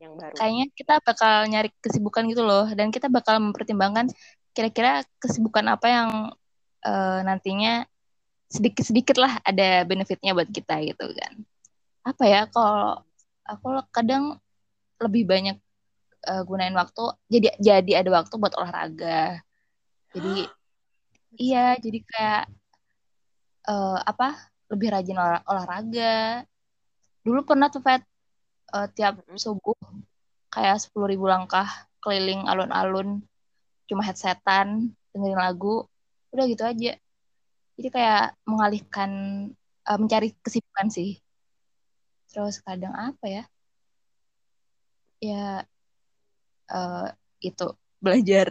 [0.02, 0.36] yang baru.
[0.36, 2.66] kayaknya kita bakal nyari kesibukan gitu loh.
[2.72, 4.10] Dan kita bakal mempertimbangkan
[4.54, 6.10] kira-kira kesibukan apa yang
[6.86, 7.84] uh, nantinya
[8.52, 11.34] sedikit-sedikit lah ada benefitnya buat kita gitu kan.
[12.06, 13.02] Apa ya kalau
[13.48, 14.38] aku kadang
[15.02, 15.58] lebih banyak
[16.28, 19.44] uh, gunain waktu jadi jadi ada waktu buat olahraga.
[20.14, 20.48] Jadi
[21.40, 22.44] iya jadi kayak
[23.68, 26.44] uh, apa lebih rajin olah, olahraga.
[27.24, 28.04] Dulu pernah tuh Fat
[28.76, 29.78] uh, tiap subuh
[30.54, 31.68] kayak sepuluh ribu langkah
[32.04, 33.24] keliling alun-alun
[33.88, 35.88] cuma headsetan dengerin lagu
[36.34, 36.98] udah gitu aja.
[37.74, 39.12] Jadi kayak mengalihkan
[39.88, 41.18] uh, mencari kesibukan sih.
[42.30, 43.44] Terus kadang apa ya?
[45.24, 45.64] Ya
[46.74, 47.08] uh,
[47.40, 47.70] itu
[48.02, 48.50] belajar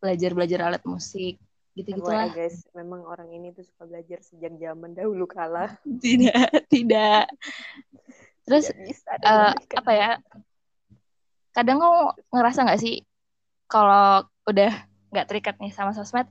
[0.00, 1.38] belajar belajar alat musik
[1.74, 5.74] gitu gitulah guys memang orang ini tuh suka belajar sejak zaman dahulu kala.
[6.04, 7.26] Tidak tidak.
[8.46, 10.10] Terus bisa, uh, apa ya
[11.54, 13.02] kadang kau ngerasa nggak sih
[13.66, 14.70] kalau udah
[15.14, 16.26] nggak terikat nih sama sosmed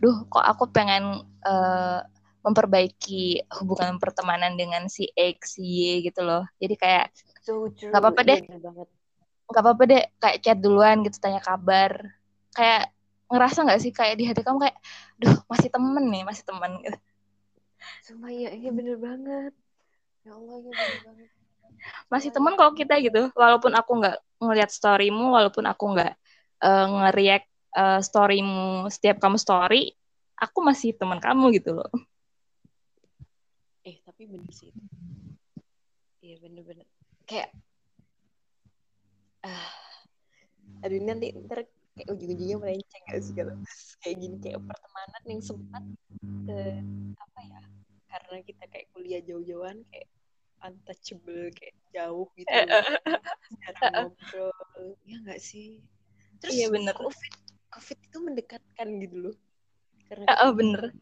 [0.00, 2.00] duh kok aku pengen uh,
[2.42, 6.42] memperbaiki hubungan pertemanan dengan si X, si Y gitu loh.
[6.58, 7.14] Jadi kayak
[7.46, 8.40] nggak apa-apa deh,
[9.48, 12.14] nggak apa-apa deh kayak chat duluan gitu tanya kabar.
[12.52, 12.92] Kayak
[13.32, 14.76] ngerasa nggak sih kayak di hati kamu kayak,
[15.16, 16.98] duh masih temen nih, masih temen gitu.
[18.04, 19.52] Sumpah iya, iya bener banget.
[20.22, 21.28] Ya Allah, iya bener banget.
[22.12, 26.12] Masih temen kalau kita gitu, walaupun aku nggak ngeliat storymu, walaupun aku nggak
[26.62, 29.96] uh, nge-react uh, storymu setiap kamu story,
[30.42, 31.90] aku masih teman kamu gitu loh
[33.82, 34.82] eh tapi bener sih itu
[36.22, 36.86] iya bener-bener
[37.26, 37.50] kayak
[39.42, 39.66] ah
[40.82, 43.54] aduh ini nanti ntar kayak ujung-ujungnya melenceng gak sih kalau
[44.00, 45.82] kayak gini kayak pertemanan yang sempat
[46.48, 46.58] ke
[47.20, 47.60] apa ya
[48.12, 50.08] karena kita kayak kuliah jauh-jauhan kayak
[50.62, 52.48] untouchable kayak jauh gitu.
[52.48, 54.54] Jarang ngobrol.
[55.04, 55.82] Ya nggak sih?
[56.38, 56.94] Terus iya bener.
[56.94, 57.34] Covid
[57.72, 59.36] covid itu mendekatkan gitu loh.
[60.06, 60.92] Karena oh, bener.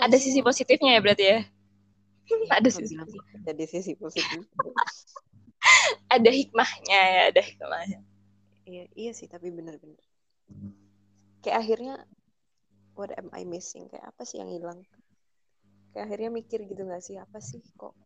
[0.00, 1.38] ada sisi positifnya ya berarti ya?
[2.50, 2.94] Ada sisi
[3.44, 4.46] ada sisi positif
[6.16, 8.00] ada hikmahnya ya ada hikmahnya.
[8.66, 10.00] Iya iya sih tapi benar-benar
[11.40, 11.94] kayak akhirnya
[12.94, 13.88] what am I missing?
[13.88, 14.80] Kayak apa sih yang hilang?
[15.92, 17.96] Kayak akhirnya mikir gitu nggak sih apa sih kok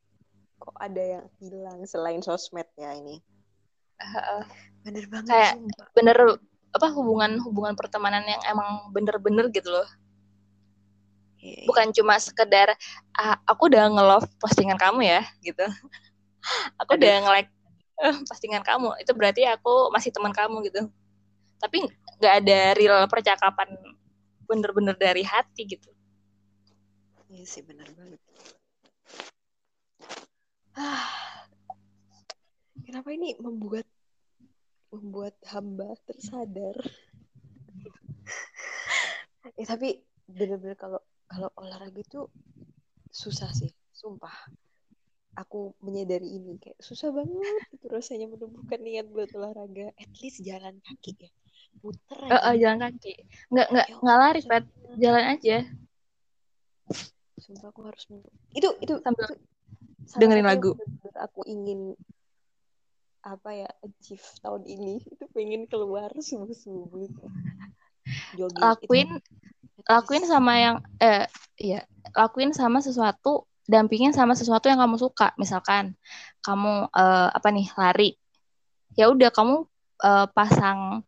[0.62, 3.20] kok ada yang hilang selain sosmed ya ini?
[4.00, 4.42] Uh,
[4.82, 5.86] bener banget kayak sumpah.
[5.94, 6.18] bener
[6.74, 9.86] apa hubungan hubungan pertemanan yang emang bener-bener gitu loh.
[11.44, 11.68] Iya.
[11.68, 12.72] bukan cuma sekedar
[13.20, 15.60] ah, aku udah nge-love postingan kamu ya gitu.
[16.80, 17.52] Aku udah nge-like
[18.00, 18.96] uh, postingan kamu.
[19.02, 20.88] Itu berarti aku masih teman kamu gitu.
[21.60, 21.86] Tapi
[22.20, 23.68] nggak ada real percakapan
[24.44, 25.90] bener-bener dari hati gitu.
[27.30, 28.20] Iya sih benar banget.
[30.74, 31.10] Ah.
[32.84, 33.88] Kenapa ini membuat
[34.92, 36.76] membuat hamba tersadar?
[39.58, 42.28] Eh tapi bener-bener kalau kalau olahraga itu
[43.10, 44.32] susah sih sumpah
[45.34, 49.90] aku menyadari ini kayak susah banget itu rasanya menumbuhkan niat buat olahraga.
[49.98, 51.30] At least jalan kaki ya
[51.82, 52.32] muter aja.
[52.32, 53.12] Uh, uh, jalan kaki.
[53.50, 54.64] Nggak nggak ya, nggak lari pet.
[54.98, 55.56] Jalan aja.
[57.42, 58.04] Sumpah aku harus
[58.54, 60.72] itu itu sambil itu, dengerin lagu.
[61.18, 61.92] aku ingin
[63.24, 65.02] apa ya achieve tahun ini.
[65.02, 67.10] Itu pengen keluar subuh subuh
[68.60, 69.32] lakuin itu
[69.88, 71.28] lakuin sama yang eh
[71.60, 71.84] ya
[72.16, 75.32] lakuin sama sesuatu dampingin sama sesuatu yang kamu suka.
[75.40, 75.96] Misalkan
[76.44, 78.10] kamu uh, apa nih lari.
[78.94, 79.66] Ya udah kamu
[80.04, 81.02] uh, pasang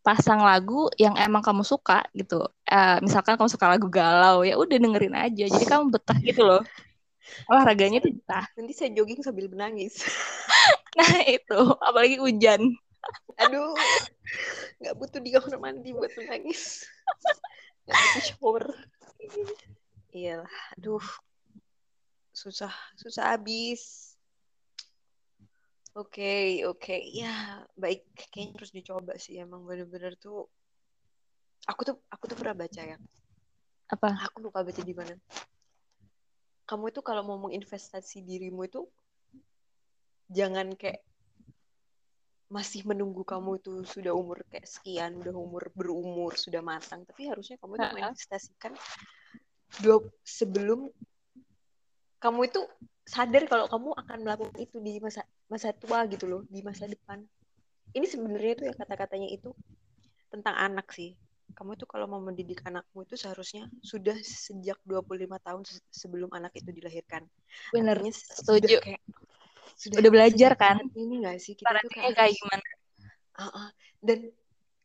[0.00, 2.48] pasang lagu yang emang kamu suka gitu.
[2.64, 5.44] Uh, misalkan kamu suka lagu galau ya udah dengerin aja.
[5.50, 6.62] Jadi kamu betah gitu loh.
[7.44, 8.48] Olahraganya tuh betah.
[8.56, 10.00] Nanti saya jogging sambil menangis.
[10.98, 11.60] Nah itu.
[11.78, 12.74] Apalagi hujan.
[13.38, 13.70] Aduh.
[14.82, 16.90] Nggak butuh di kamar mandi buat menangis.
[17.86, 18.66] Gak shower.
[20.10, 21.04] Iyalah, aduh.
[22.38, 24.14] Susah, susah habis.
[25.98, 26.78] Oke, okay, oke.
[26.78, 27.02] Okay.
[27.10, 28.06] Ya, baik.
[28.30, 29.42] Kayaknya terus dicoba sih.
[29.42, 30.46] Emang bener-bener tuh.
[31.66, 32.94] Aku tuh, aku tuh pernah baca ya.
[33.90, 34.22] Apa?
[34.30, 35.18] Aku lupa baca di mana.
[36.70, 38.86] Kamu itu kalau mau menginvestasi dirimu itu
[40.30, 41.02] jangan kayak
[42.48, 47.60] masih menunggu kamu itu sudah umur kayak sekian, udah umur berumur, sudah matang, tapi harusnya
[47.60, 48.72] kamu itu menginvestasikan
[49.84, 50.88] dua sebelum
[52.22, 52.60] kamu itu
[53.14, 57.18] sadar kalau kamu akan melakukan itu di masa masa tua gitu loh, di masa depan.
[57.96, 59.50] Ini sebenarnya tuh ya kata-katanya itu
[60.32, 61.12] tentang anak sih.
[61.58, 66.54] kamu itu kalau mau mendidik anakmu itu seharusnya sudah sejak 25 tahun se- sebelum anak
[66.54, 67.26] itu dilahirkan.
[67.74, 68.78] Bener, Artinya setuju.
[68.78, 69.02] sudah kayak
[69.74, 70.76] sudah Udah belajar kan?
[70.94, 72.66] Ini nggak sih kita tuh Parentingnya kayak kayak gimana?
[73.38, 73.68] Ah, ah.
[74.02, 74.18] dan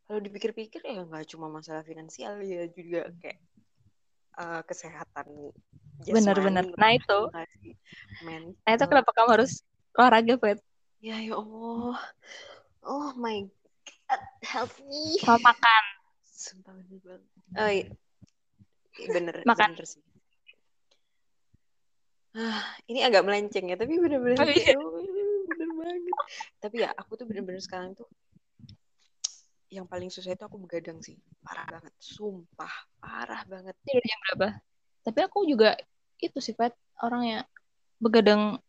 [0.06, 3.40] kalau dipikir-pikir ya nggak cuma masalah finansial ya juga kayak
[4.36, 5.28] eh, kesehatan
[6.04, 6.66] Bener-bener.
[6.68, 7.20] jasmani Nah itu,
[8.22, 9.52] mental nah itu kenapa kamu harus
[9.94, 10.60] olahraga, Fet?
[11.00, 12.00] ya ya Allah
[12.82, 13.44] oh my
[14.08, 15.84] god help me Sama makan.
[16.24, 17.22] sumpah bener banget
[17.60, 17.88] oh iya
[18.94, 19.70] Iya, bener Makan.
[19.74, 20.02] bener sih
[22.34, 24.74] ah ini agak melenceng ya tapi bener-bener Oh, iya.
[25.46, 26.16] bener banget
[26.58, 28.08] tapi ya aku tuh bener-bener sekarang tuh
[29.74, 34.48] yang paling susah itu aku begadang sih parah banget sumpah parah banget Tidur jam berapa?
[35.02, 35.74] Tapi aku juga
[36.22, 36.78] itu sih, Fet.
[37.02, 37.44] Orangnya
[37.98, 38.62] begadang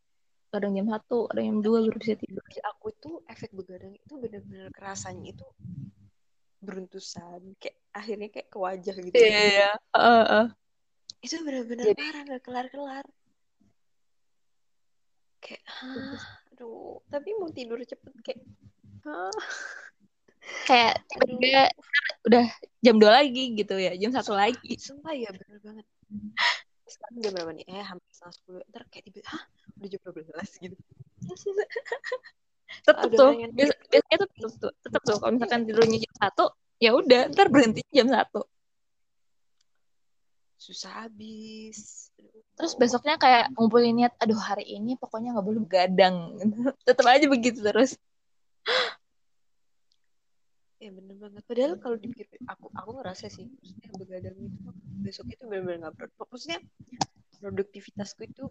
[0.48, 2.40] kadang jam satu, ada jam dua baru bisa tidur.
[2.74, 5.46] Aku itu efek begadang itu bener-bener kerasanya itu
[6.58, 9.70] beruntusan kayak akhirnya kayak ke wajah gitu Iya, iya.
[9.92, 10.46] Heeh, heeh.
[11.20, 13.04] itu bener-bener Jadi- parah gak kelar-kelar
[15.44, 16.16] kayak hah,
[16.56, 18.40] aduh tapi mau tidur cepet kayak
[19.04, 19.28] hah,
[20.64, 21.62] Kayak tiba-tiba
[22.24, 22.44] udah
[22.80, 24.76] jam dua lagi gitu ya, jam satu lagi.
[24.80, 25.86] sumpah ya bener banget
[26.84, 29.42] sekarang jam berapa nih eh hampir setengah sepuluh ntar kayak tiba hah
[29.80, 30.76] udah jam 12 gitu
[32.84, 35.16] Tetep Udah tuh, biasanya tuh tetep tuh, tetep tuh.
[35.16, 36.44] Kalau misalkan tidurnya jam satu,
[36.76, 38.44] ya udah, ntar berhenti jam satu.
[40.54, 42.08] susah habis
[42.56, 46.16] Terus besoknya kayak ngumpulin niat, aduh hari ini pokoknya nggak boleh begadang.
[46.88, 47.96] Tetep aja begitu terus.
[50.84, 51.42] Ya bener banget.
[51.48, 54.70] Padahal kalau dipikir aku aku ngerasa sih maksudnya begadang itu
[55.00, 56.60] besok itu bener-bener nggak produktif maksudnya
[57.40, 58.44] produktivitasku itu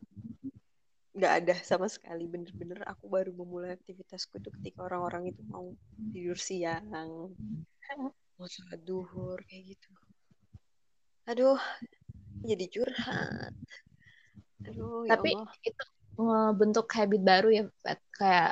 [1.13, 2.25] nggak ada sama sekali.
[2.25, 5.69] Bener-bener aku baru memulai aktivitasku itu ketika orang-orang itu mau
[6.09, 6.89] tidur siang
[8.33, 9.89] mau sholat duhur kayak gitu.
[11.29, 11.61] Aduh
[12.41, 13.53] jadi curhat.
[14.65, 15.53] Aduh ya Tapi Allah.
[15.61, 15.83] itu
[16.17, 17.99] ngebentuk habit baru ya, Pat.
[18.13, 18.51] Kayak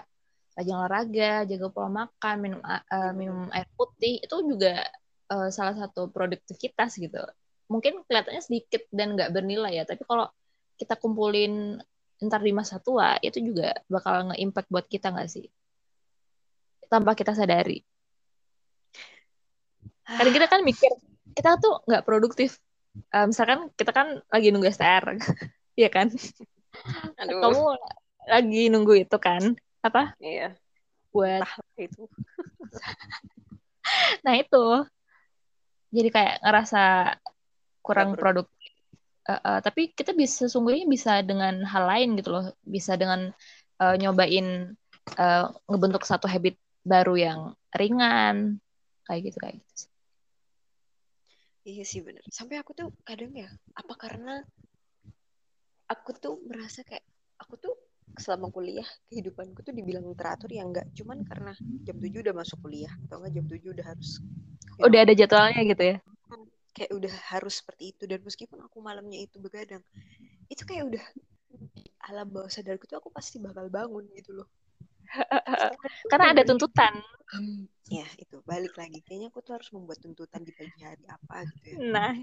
[0.58, 4.84] rajin olahraga, jaga pola makan, minum Iya, minum air putih, itu juga
[5.32, 7.22] eh, salah satu produktivitas gitu.
[7.72, 10.28] Mungkin kelihatannya sedikit dan nggak bernilai ya, tapi kalau
[10.76, 11.80] kita kumpulin
[12.22, 15.48] ntar di masa tua, itu juga bakal nge-impact buat kita nggak sih?
[16.92, 17.82] Tanpa kita sadari.
[20.06, 20.92] Kadang kita kan mikir,
[21.34, 22.60] kita tuh nggak produktif.
[23.16, 25.16] Eh, misalkan kita kan lagi nunggu STR,
[25.80, 26.12] Iya kan?
[27.16, 27.64] aduh Kamu
[28.28, 29.56] lagi nunggu itu kan?
[29.82, 30.14] Apa?
[30.22, 30.54] iya
[31.12, 32.04] Buat entah itu
[34.26, 34.66] Nah itu,
[35.92, 36.84] jadi kayak ngerasa
[37.84, 38.72] kurang produktif.
[39.28, 43.34] Eh, eh, tapi kita bisa sesungguhnya bisa dengan hal lain gitu loh, bisa dengan
[43.82, 44.72] eh, nyobain
[45.18, 47.40] eh, ngebentuk satu habit baru yang
[47.76, 48.58] ringan,
[49.06, 49.74] kayak gitu kayak gitu.
[49.86, 49.90] sih.
[51.62, 52.26] Iya sih bener.
[52.34, 54.42] Sampai aku tuh kadang ya, apa karena
[55.86, 57.06] aku tuh merasa kayak
[57.38, 57.74] aku tuh
[58.18, 60.88] selama kuliah kehidupanku tuh dibilang teratur ya enggak.
[60.98, 61.54] Cuman karena
[61.86, 64.10] jam 7 udah masuk kuliah atau enggak jam 7 udah harus
[64.80, 65.98] you Udah ada jadwalnya gitu ya.
[66.72, 69.84] kayak udah harus seperti itu dan meskipun aku malamnya itu begadang
[70.48, 71.04] itu kayak udah
[72.08, 74.48] alam bawah sadarku tuh aku pasti bakal bangun gitu loh.
[76.12, 76.96] Karena ada tuntutan.
[77.28, 78.40] Hmm, ya itu.
[78.48, 79.04] Balik lagi.
[79.04, 81.78] Kayaknya aku tuh harus membuat tuntutan di pagi hari apa gitu ya.
[81.92, 82.16] Nah,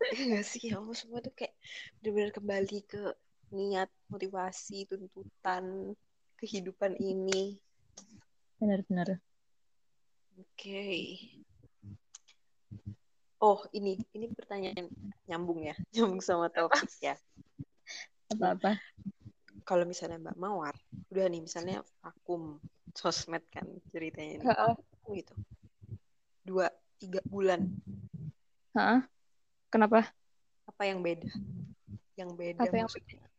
[0.00, 1.52] Iya sih ya Allah semua tuh kayak
[2.00, 3.02] benar-benar kembali ke
[3.50, 5.94] niat, motivasi, tuntutan
[6.38, 7.58] kehidupan ini.
[8.60, 9.18] benar-benar.
[10.36, 11.16] Oke.
[13.40, 14.88] Oh ini ini pertanyaan
[15.24, 17.16] nyambung ya, nyambung sama topik ya.
[18.30, 18.76] Apa-apa.
[19.64, 20.76] Kalau misalnya Mbak Mawar,
[21.08, 22.58] udah nih misalnya vakum
[22.92, 25.34] sosmed kan ceritanya ini, vakum gitu,
[26.42, 27.70] dua tiga bulan,
[28.74, 29.00] Heeh.
[29.70, 30.10] Kenapa?
[30.66, 31.30] apa yang beda?
[32.14, 33.29] Yang beda Apa yang maksudnya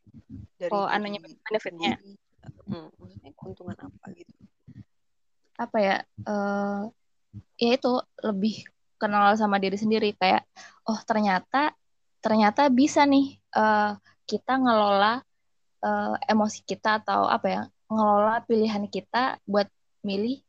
[0.59, 1.97] dari Oh, anunya, benefitnya.
[2.69, 4.33] hmm, maksudnya keuntungan apa gitu?
[5.61, 5.95] apa ya
[6.25, 6.81] eh
[7.61, 7.93] ya itu
[8.25, 8.65] lebih
[8.97, 10.13] kenal sama diri sendiri.
[10.17, 10.45] Kayak
[10.89, 11.73] oh ternyata
[12.21, 13.91] ternyata bisa nih eh
[14.25, 15.21] kita ngelola
[15.85, 19.67] eh, emosi kita atau apa ya ngelola pilihan kita buat
[20.01, 20.41] milih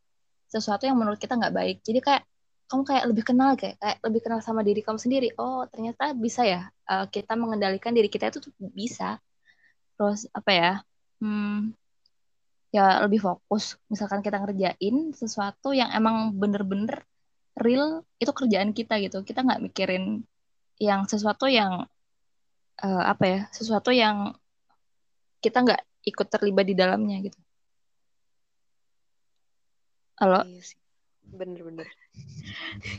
[0.48, 1.76] sesuatu yang menurut kita nggak baik.
[1.84, 2.24] Jadi kayak
[2.72, 5.28] kamu kayak lebih kenal kayak, kayak lebih kenal sama diri kamu sendiri.
[5.36, 9.20] Oh ternyata bisa ya eh, kita mengendalikan diri kita itu tuh bisa
[9.96, 10.70] terus apa ya
[11.22, 11.72] hmm,
[12.72, 13.76] ya lebih fokus.
[13.92, 17.04] Misalkan kita ngerjain sesuatu yang emang bener-bener
[17.54, 19.20] real itu kerjaan kita gitu.
[19.22, 20.24] Kita nggak mikirin
[20.80, 21.84] yang sesuatu yang
[22.82, 24.32] eh, apa ya, sesuatu yang
[25.44, 27.38] kita nggak ikut terlibat di dalamnya gitu.
[30.18, 30.81] Halo, Iya sih.
[31.32, 31.88] Bener-bener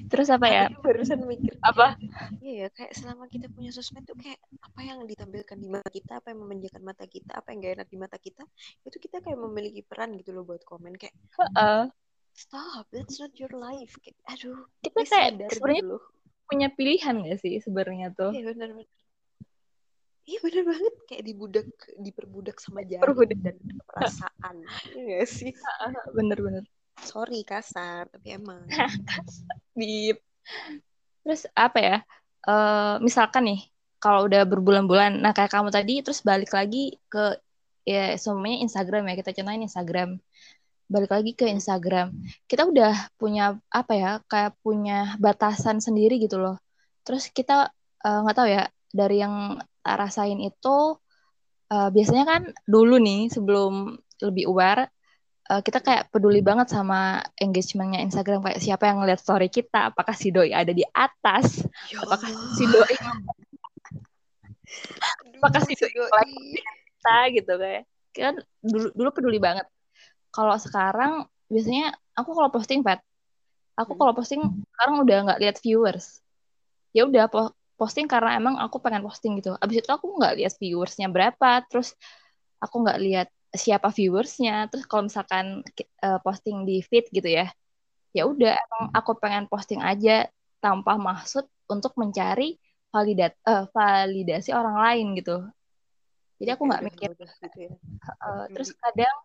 [0.09, 0.63] terus apa ya?
[0.69, 1.53] Aku barusan mikir.
[1.61, 1.95] Apa?
[2.41, 6.19] Iya ya kayak selama kita punya sosmed tuh kayak apa yang ditampilkan di mata kita
[6.19, 8.43] apa yang memanjakan mata kita apa yang gak enak di mata kita
[8.85, 11.13] itu kita kayak memiliki peran gitu loh buat komen kayak
[11.57, 11.85] uh,
[12.33, 13.93] stop that's not your life.
[14.01, 15.97] Kayak aduh kita kayak sebenarnya gitu
[16.49, 18.31] punya pilihan gak sih sebenarnya tuh?
[18.33, 18.87] Iya bener-bener
[20.23, 20.95] Iya bener banget.
[21.03, 21.67] Kayak dibudak
[21.99, 23.39] diperbudak sama jari Perbudak.
[23.43, 23.59] dan
[23.91, 24.55] perasaan.
[24.95, 25.51] Iya sih?
[26.15, 26.63] bener-bener
[27.01, 28.63] Sorry kasar, tapi emang.
[29.77, 30.21] Bip.
[31.23, 31.97] Terus apa ya?
[32.43, 33.59] eh misalkan nih,
[34.03, 37.39] kalau udah berbulan-bulan, nah kayak kamu tadi, terus balik lagi ke
[37.87, 40.09] ya semuanya Instagram ya kita contohin Instagram.
[40.91, 42.11] Balik lagi ke Instagram.
[42.45, 44.11] Kita udah punya apa ya?
[44.27, 46.59] Kayak punya batasan sendiri gitu loh.
[47.07, 47.71] Terus kita
[48.03, 50.99] eh, nggak tahu ya dari yang rasain itu
[51.71, 54.92] eh, biasanya kan dulu nih sebelum lebih aware
[55.49, 60.15] eh, kita kayak peduli banget sama engagementnya Instagram kayak siapa yang ngeliat story kita apakah
[60.15, 62.95] si doi ada di atas Ya apakah si doi
[65.39, 66.29] apakah si doi
[67.03, 67.83] kita gitu kayak.
[68.13, 69.67] Kan dulu dulu peduli banget.
[70.31, 73.01] Kalau sekarang biasanya aku kalau posting pet
[73.73, 73.99] aku Hmm.
[74.05, 74.41] kalau posting
[74.77, 76.21] sekarang udah nggak lihat viewers.
[76.93, 79.57] Ya udah po- posting karena emang aku pengen posting gitu.
[79.57, 81.97] Abis itu aku nggak lihat viewersnya berapa terus
[82.61, 87.47] aku nggak lihat siapa viewersnya terus kalau misalkan eh, posting di feed gitu ya
[88.13, 90.29] ya udah emang aku pengen posting aja
[90.61, 92.57] tanpa maksud untuk mencari
[92.93, 95.37] validat eh, validasi orang lain gitu.
[96.37, 97.73] Jadi aku nggak udah- mikir gitu ya.
[98.05, 99.17] Eh, terus kadang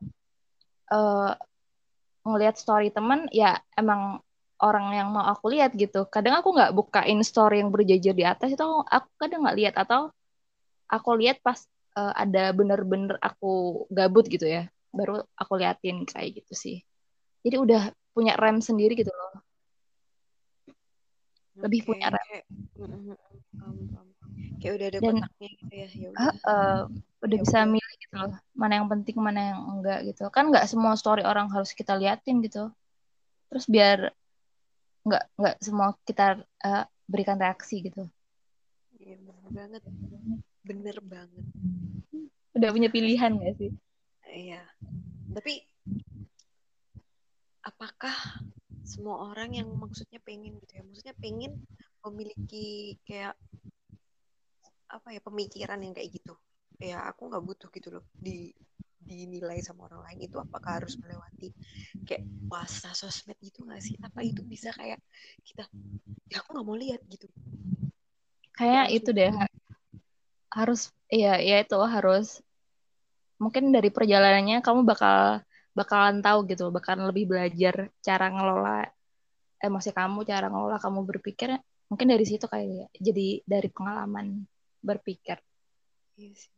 [2.24, 4.24] ngelihat story teman ya emang
[4.58, 6.08] orang yang mau aku lihat gitu.
[6.08, 10.10] Kadang aku nggak bukain story yang berjejer di atas itu aku kadang nggak lihat atau
[10.88, 11.60] aku lihat pas
[11.96, 16.76] eh, ada bener-bener aku gabut gitu ya baru aku liatin kayak gitu sih
[17.44, 17.82] jadi udah
[18.12, 19.40] punya rem sendiri gitu loh
[21.58, 22.22] lebih Oke, punya rem.
[22.22, 22.44] kayak.
[24.58, 25.88] Kayak udah ada Dan- kotaknya gitu ya.
[25.90, 26.30] Ya udah.
[26.34, 26.82] eh,
[27.18, 27.70] udah Ya bisa udah.
[27.74, 31.50] milih gitu loh mana yang penting mana yang enggak gitu kan nggak semua story orang
[31.50, 32.70] harus kita liatin gitu
[33.50, 34.14] terus biar
[35.02, 38.06] nggak nggak semua kita eh, berikan reaksi gitu
[38.98, 39.82] Iya banget.
[40.64, 41.46] Bener banget.
[42.58, 43.70] udah punya pilihan gak sih
[44.28, 44.60] Iya.
[45.32, 45.64] Tapi
[47.64, 48.16] apakah
[48.84, 50.82] semua orang yang maksudnya pengen gitu ya?
[50.84, 51.52] Maksudnya pengen
[52.04, 53.36] memiliki kayak
[54.88, 56.34] apa ya pemikiran yang kayak gitu.
[56.80, 58.52] Ya aku nggak butuh gitu loh di
[58.98, 61.48] dinilai sama orang lain itu apakah harus melewati
[62.04, 63.96] kayak puasa sosmed gitu nggak sih?
[64.00, 65.00] Apa itu bisa kayak
[65.44, 65.64] kita
[66.28, 67.28] ya aku nggak mau lihat gitu.
[68.58, 69.30] kayak itu deh
[70.52, 72.40] harus iya ya itu harus
[73.38, 75.44] mungkin dari perjalanannya kamu bakal
[75.76, 78.88] bakalan tahu gitu bakalan lebih belajar cara ngelola
[79.62, 81.54] emosi kamu cara ngelola kamu berpikir
[81.88, 82.86] mungkin dari situ kayak ya.
[82.98, 84.42] jadi dari pengalaman
[84.82, 85.38] berpikir
[86.18, 86.50] Iya sih.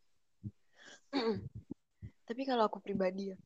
[2.29, 3.37] Tapi kalau aku pribadi ya,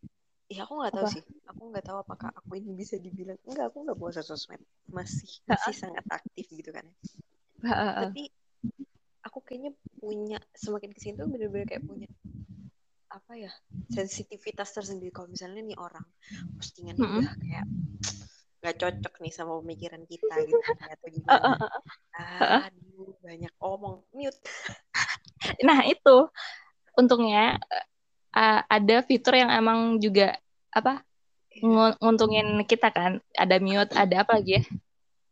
[0.47, 1.15] ya aku nggak tahu Apa?
[1.19, 1.23] sih.
[1.51, 3.75] Aku nggak tahu apakah aku ini bisa dibilang enggak.
[3.75, 4.63] Aku nggak puasa sosmed.
[4.87, 6.87] Masih masih sangat aktif gitu kan.
[7.67, 8.07] ya.
[8.07, 8.31] Tapi
[9.35, 12.07] aku kayaknya punya semakin ke sini tuh bener-bener kayak punya
[13.11, 13.51] apa ya
[13.91, 15.11] sensitivitas tersendiri.
[15.11, 16.07] Kalau misalnya nih orang
[16.55, 17.19] postingannya Mm-mm.
[17.27, 17.67] udah kayak
[18.63, 20.55] nggak cocok nih sama pemikiran kita gitu
[20.95, 21.59] atau gimana.
[22.71, 24.39] Aduh, banyak omong mute.
[25.67, 26.31] Nah, itu
[26.95, 27.59] untungnya
[28.39, 30.39] eh, ada fitur yang emang juga
[30.71, 31.03] apa
[31.55, 31.67] Iya.
[31.67, 33.19] ngu- nguntungin kita kan.
[33.35, 34.63] Ada mute, ada apa lagi ya?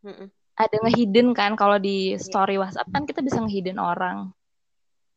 [0.02, 0.41] Mm-mm.
[0.52, 4.36] Ada ngehidden kan kalau di story WhatsApp kan kita bisa ngehidden orang.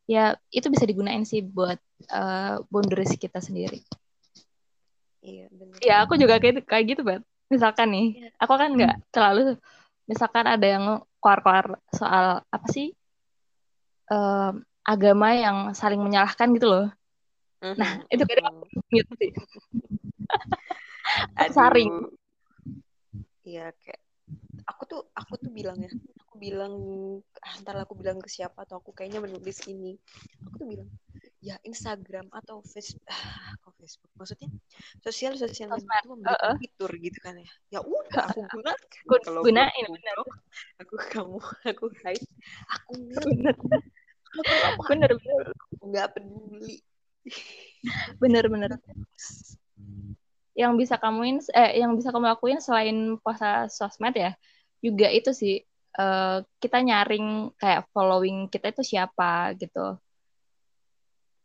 [0.06, 1.76] Ya, itu bisa digunain sih buat
[2.08, 3.82] eh, boundaries kita sendiri.
[5.20, 5.76] Iya bener.
[5.82, 7.22] Ya, aku juga kayak kayak gitu, Bet.
[7.50, 8.28] Misalkan nih, Iya.
[8.42, 9.58] aku kan nggak terlalu
[10.06, 10.84] misalkan ada yang
[11.18, 12.94] keluar-keluar soal apa sih?
[14.06, 16.86] em, agama yang saling menyalahkan gitu loh.
[17.58, 18.62] Nah, itu kadang
[18.94, 19.34] mute sih.
[21.42, 21.54] Aduh.
[21.54, 21.90] saring.
[23.46, 24.00] Iya kayak
[24.66, 25.90] aku tuh aku tuh bilang ya,
[26.26, 26.74] aku bilang
[27.40, 29.94] ah, ntar aku bilang ke siapa atau aku kayaknya menulis ini.
[30.46, 30.88] Aku tuh bilang
[31.38, 34.50] ya Instagram atau Facebook, ah, kok Facebook maksudnya
[35.06, 36.56] sosial sosial media itu memberikan uh-uh.
[36.58, 37.50] fitur gitu kan ya.
[37.78, 39.02] Ya udah aku gunakan.
[39.06, 40.16] Gun- Kalau gunain, bener.
[40.18, 40.30] goblok,
[40.82, 41.38] Aku kamu
[41.70, 42.26] aku hide,
[42.66, 43.26] aku mute.
[43.26, 43.54] Bener,
[44.76, 46.76] bener, bener, aku nggak peduli.
[48.22, 48.70] bener, bener.
[50.56, 54.32] Yang bisa kamuin, eh, yang bisa kamu lakuin selain puasa sosmed ya,
[54.86, 55.58] juga itu sih
[55.98, 59.98] eh, kita nyaring kayak following kita itu siapa gitu.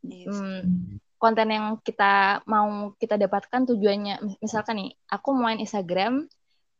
[0.01, 0.33] Iya.
[0.33, 6.25] Hmm, konten yang kita mau kita dapatkan tujuannya, mis- misalkan nih, aku main Instagram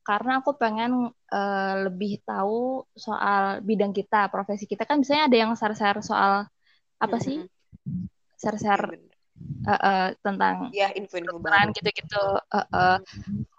[0.01, 5.53] karena aku pengen uh, lebih tahu soal bidang kita, profesi kita kan biasanya ada yang
[5.53, 6.49] share-share soal
[6.97, 7.45] apa sih?
[8.41, 8.97] Share-share
[9.70, 11.38] uh, uh, tentang ya info-info
[11.78, 12.97] gitu-gitu, uh, uh,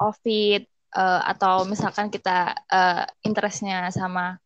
[0.02, 0.66] COVID
[0.96, 4.38] uh, atau misalkan kita uh, interestnya sama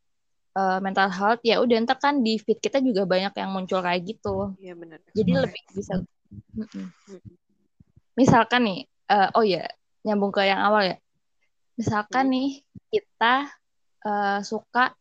[0.55, 4.03] uh, mental health, ya udah ntar kan di feed kita juga banyak yang muncul kayak
[4.07, 4.55] gitu.
[4.62, 4.99] Iya benar.
[5.12, 6.01] Jadi lebih bisa.
[8.16, 8.80] Misalkan nih,
[9.11, 9.66] uh, oh ya
[10.07, 10.97] nyambung ke yang awal ya
[11.76, 12.32] misalkan hmm.
[12.32, 12.49] nih
[12.88, 13.34] kita
[14.07, 14.97] uh, suka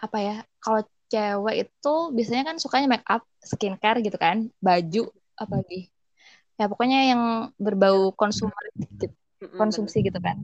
[0.00, 0.80] apa ya kalau
[1.12, 5.92] cewek itu biasanya kan sukanya make up skincare gitu kan baju apa lagi
[6.56, 7.22] ya pokoknya yang
[7.58, 9.10] berbau konsumer gitu,
[9.52, 10.40] konsumsi gitu kan.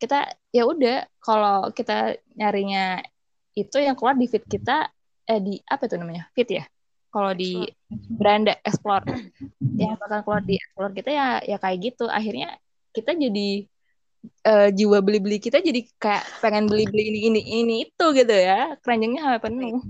[0.00, 3.04] Kita ya udah kalau kita nyarinya
[3.56, 4.88] itu yang keluar di feed kita
[5.28, 6.64] eh di apa itu namanya feed ya?
[7.10, 9.04] Kalau di beranda explore.
[9.58, 12.06] Yang bakal keluar di explore kita ya ya kayak gitu.
[12.06, 12.54] Akhirnya
[12.94, 13.66] kita jadi
[14.46, 18.78] uh, jiwa beli-beli kita jadi kayak pengen beli-beli ini ini ini itu gitu ya.
[18.78, 19.82] Keranjangnya sampai penuh.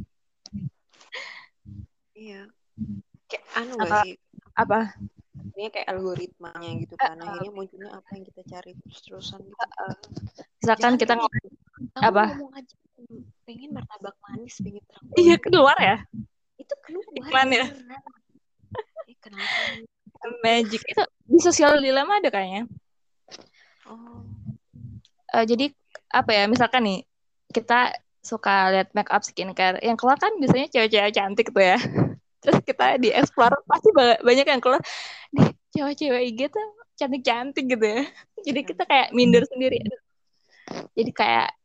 [2.17, 2.43] Iya.
[3.31, 4.19] Kayak anu apa, sih?
[4.59, 4.79] apa
[5.57, 9.57] ini kayak algoritmanya gitu kan uh, akhirnya munculnya apa yang kita cari terus-terusan gitu.
[9.57, 9.97] Uh,
[10.61, 11.45] misalkan kita ngomong
[12.01, 12.25] apa?
[12.37, 12.75] ngomong aja
[13.49, 15.97] pengen martabak manis pengen terang iya keluar ya?
[16.61, 17.13] Itu keluar.
[17.17, 17.67] Iklan ya?
[19.09, 19.59] Eh, kenapa
[20.45, 20.81] magic.
[20.85, 22.69] Itu di sosial dilema ada kayaknya.
[23.89, 24.23] Oh.
[25.31, 25.73] Uh, jadi
[26.11, 27.01] apa ya misalkan nih
[27.55, 29.81] kita suka lihat make up skincare.
[29.81, 31.79] Yang keluar kan biasanya cewek-cewek cantik tuh ya
[32.41, 34.81] terus kita di explore pasti banyak yang keluar
[35.37, 36.67] nih cewek-cewek IG tuh
[37.01, 38.03] cantik-cantik gitu ya.
[38.45, 39.81] Jadi kita kayak minder sendiri.
[40.93, 41.57] Jadi kayak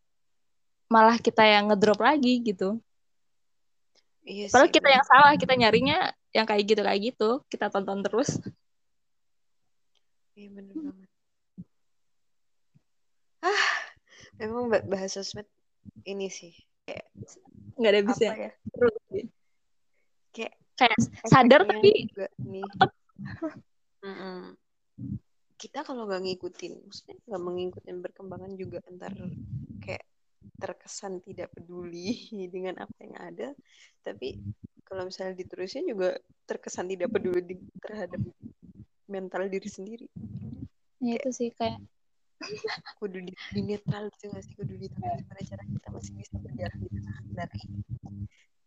[0.87, 2.79] malah kita yang ngedrop lagi gitu.
[4.25, 7.29] Iya Padahal kita yang salah kita nyarinya yang kayak gitu kayak gitu.
[7.51, 8.39] Kita tonton terus.
[10.39, 11.09] Iya bener banget.
[13.45, 13.65] Ah
[14.39, 15.45] memang bahas sosmed
[16.07, 16.55] ini sih.
[16.87, 17.05] Kayak
[17.75, 18.51] nggak ada bisa ya?
[20.75, 22.65] Kayak sadar tapi juga nih.
[25.55, 29.13] kita kalau nggak ngikutin maksudnya nggak mengikuti perkembangan juga ntar
[29.81, 30.05] kayak
[30.59, 33.47] terkesan tidak peduli dengan apa yang ada
[34.05, 34.37] tapi
[34.85, 36.13] kalau misalnya diterusin juga
[36.45, 38.21] terkesan tidak peduli terhadap
[39.09, 40.07] mental diri sendiri.
[41.01, 41.81] Ya itu sih kayak
[43.01, 44.53] kudu di, di netral gitu gak sih?
[44.53, 47.61] Kudu di gimana cara kita masih bisa berjalan di tengah dari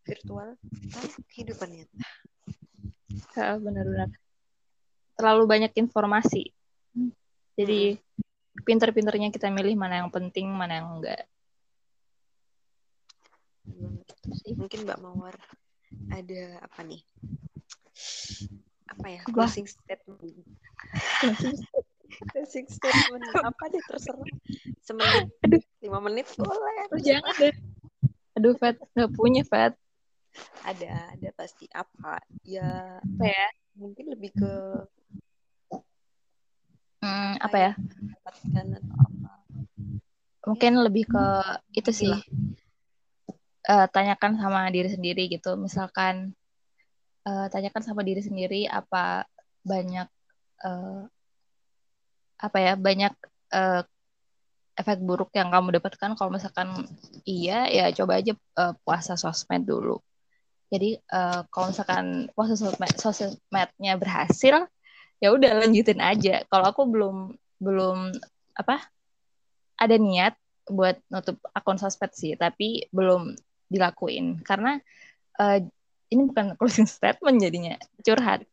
[0.05, 1.97] virtual dan kehidupan nyata
[3.39, 4.09] ya, benar-benar
[5.19, 6.55] terlalu banyak informasi.
[7.59, 8.63] Jadi hmm.
[8.63, 11.27] pinter-pinternya kita milih mana yang penting mana yang enggak.
[14.55, 15.35] Mungkin Mbak Mawar
[16.09, 17.01] ada apa nih?
[18.89, 19.21] Apa ya?
[19.27, 20.23] Closing statement.
[22.33, 23.23] Closing statement.
[23.43, 23.63] Apa?
[23.69, 24.23] Deh terserah.
[24.81, 25.29] Semenit.
[25.83, 26.87] Lima menit boleh.
[27.03, 27.55] Jangan deh.
[28.39, 28.79] Aduh Fat.
[28.95, 29.75] Nggak punya Fat
[30.63, 31.65] ada ada pasti.
[31.71, 32.19] Apa?
[32.43, 33.47] Ya apa ya?
[33.79, 34.53] mungkin lebih ke
[36.99, 37.71] hmm, apa ya?
[38.27, 39.31] atau apa.
[40.43, 40.81] Mungkin ya.
[40.83, 41.25] lebih ke
[41.75, 42.15] itu sih.
[43.69, 45.55] Uh, tanyakan sama diri sendiri gitu.
[45.55, 46.33] Misalkan
[47.23, 49.29] uh, tanyakan sama diri sendiri apa
[49.63, 50.09] banyak
[50.65, 51.05] uh,
[52.39, 53.13] apa ya banyak
[53.53, 53.83] uh,
[54.79, 56.17] efek buruk yang kamu dapatkan.
[56.17, 56.87] Kalau misalkan
[57.23, 60.01] iya ya coba aja uh, puasa sosmed dulu
[60.69, 64.69] jadi uh, kalau misalkan sosmed sosmednya berhasil
[65.17, 66.45] ya udah lanjutin aja.
[66.45, 68.13] Kalau aku belum belum
[68.55, 68.85] apa
[69.75, 70.37] ada niat
[70.69, 73.33] buat nutup akun sosmed sih tapi belum
[73.65, 74.45] dilakuin.
[74.45, 74.77] Karena
[75.41, 75.57] uh,
[76.13, 77.73] ini bukan closing statement jadinya
[78.05, 78.45] curhat.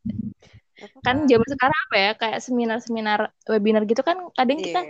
[1.04, 4.64] Kan zaman sekarang apa ya kayak seminar-seminar webinar gitu kan kadang yeah.
[4.64, 4.80] kita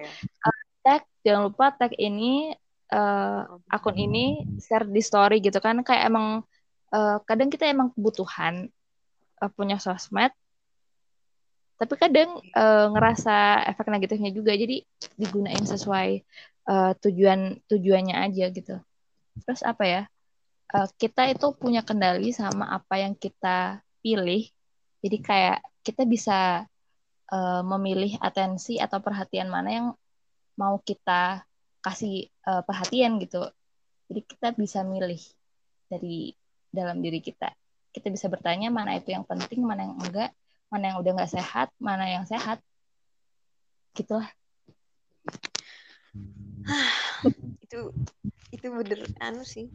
[0.42, 2.54] uh, tag jangan lupa tag ini
[2.90, 5.82] uh, akun ini share di story gitu kan.
[5.82, 6.46] Kayak emang
[6.96, 8.72] uh, kadang kita emang kebutuhan
[9.44, 10.32] uh, punya sosmed
[11.76, 14.80] tapi kadang uh, ngerasa efek negatifnya juga jadi
[15.20, 16.24] digunain sesuai
[16.72, 18.80] uh, tujuan tujuannya aja gitu
[19.44, 20.02] terus apa ya
[20.72, 24.48] uh, kita itu punya kendali sama apa yang kita pilih
[25.04, 26.64] jadi kayak kita bisa
[27.30, 29.86] uh, memilih atensi atau perhatian mana yang
[30.56, 31.44] mau kita
[31.84, 33.46] kasih uh, perhatian gitu.
[34.10, 35.20] Jadi kita bisa milih
[35.86, 36.34] dari
[36.70, 37.52] dalam diri kita.
[37.90, 40.30] Kita bisa bertanya mana itu yang penting, mana yang enggak,
[40.68, 42.60] mana yang udah nggak sehat, mana yang sehat.
[43.96, 44.28] Gitulah.
[47.66, 47.78] itu
[48.54, 49.68] itu bener anu sih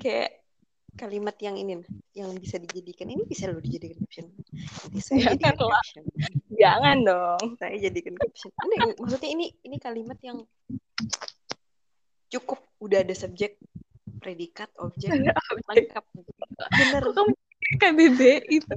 [0.00, 0.42] kayak
[0.96, 1.84] kalimat yang ini
[2.16, 6.04] yang bisa dijadikan ini bisa lo dijadikan caption nanti saya Jangan jadikan caption
[6.56, 7.42] Jangan dong.
[7.60, 10.38] saya jadikan caption ini maksudnya ini ini kalimat yang
[12.32, 13.60] cukup udah ada subjek
[14.26, 15.14] predikat objek
[15.70, 16.04] lengkap.
[16.74, 17.00] Bener.
[17.06, 17.32] Kok kamu
[17.78, 18.58] KBBI?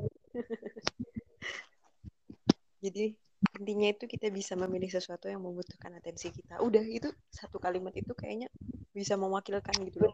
[2.85, 3.17] jadi
[3.57, 6.61] intinya itu kita bisa memilih sesuatu yang membutuhkan atensi kita.
[6.61, 8.45] Udah itu satu kalimat itu kayaknya
[8.93, 10.13] bisa mewakilkan gitu loh.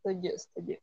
[0.00, 0.76] Setuju, setuju.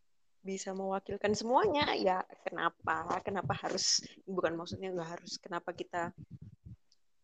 [0.45, 1.89] bisa mewakilkan semuanya.
[1.97, 3.17] Ya kenapa?
[3.25, 6.13] Kenapa harus bukan maksudnya nggak harus kenapa kita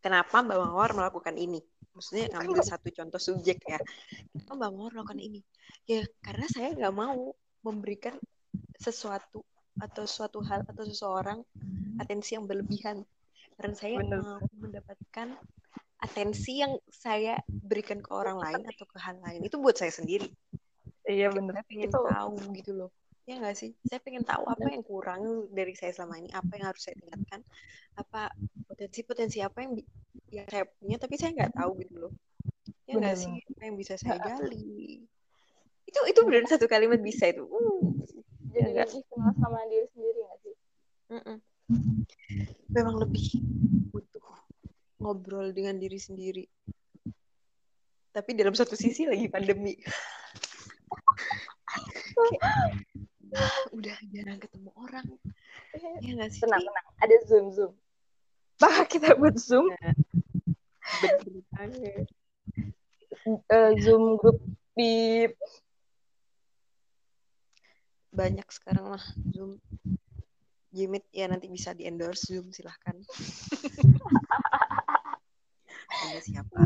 [0.02, 1.62] kenapa Mbak Mawar melakukan ini?
[1.94, 3.80] Maksudnya ngambil satu contoh subjek ya.
[4.34, 5.40] Kenapa Mbak Mawar melakukan ini.
[5.88, 7.32] Ya karena saya nggak mau
[7.62, 8.18] memberikan
[8.82, 9.46] sesuatu
[9.80, 11.40] atau suatu hal atau seseorang
[12.02, 13.06] atensi yang berlebihan.
[13.56, 14.20] Karena saya Bener.
[14.26, 15.28] mau mendapatkan
[16.02, 19.46] atensi yang saya berikan ke orang lain atau ke hal lain.
[19.46, 20.26] Itu buat saya sendiri.
[21.06, 22.92] Iya pengen Itu tahu gitu loh
[23.30, 23.72] ya nggak sih?
[23.86, 27.42] Saya pengen tahu apa yang kurang dari saya selama ini apa yang harus saya tingkatkan?
[27.98, 28.34] Apa
[28.66, 29.72] potensi-potensi apa yang
[30.32, 32.14] yang saya punya tapi saya nggak tahu gitu loh.
[32.90, 33.34] Ya nggak sih?
[33.56, 35.06] apa yang bisa saya gali?
[35.86, 37.46] Itu itu benar satu kalimat bisa itu.
[37.46, 37.94] Uh,
[38.52, 38.88] jadi nggak?
[38.90, 40.56] lebih kenal sama diri sendiri gak sih?
[41.12, 41.38] mm-mm.
[42.72, 43.28] memang lebih
[43.92, 44.28] butuh
[45.00, 46.44] ngobrol dengan diri sendiri.
[48.12, 49.80] Tapi dalam satu sisi lagi pandemi
[53.78, 55.08] Udah jarang ketemu orang
[56.04, 56.88] ya nggak sih Tenang, tenang.
[57.00, 57.72] Ada Zoom, Zoom.
[58.60, 59.72] Bah, kita buat Zoom.
[61.02, 62.06] Bener
[63.28, 64.38] eh, Zoom grup
[64.76, 65.28] di
[68.12, 69.56] banyak sekarang lah Zoom
[70.72, 72.96] Jimit ya nanti bisa di endorse Zoom silahkan
[76.02, 76.60] Anda siapa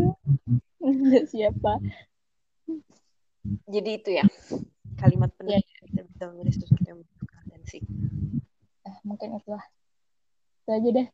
[1.26, 1.82] siapa?
[3.66, 4.26] Jadi itu ya
[5.02, 7.80] kalimat penting kita bisa memilih sesuatu yang membutuhkan atensi
[8.86, 9.66] Eh, mungkin itulah.
[10.62, 11.08] Itu aja deh.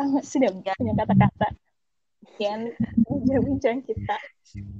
[0.00, 0.72] Ah, sudah Ya.
[0.72, 1.52] punya kata-kata.
[2.24, 2.72] Sekian
[3.04, 4.16] bincang-bincang kita.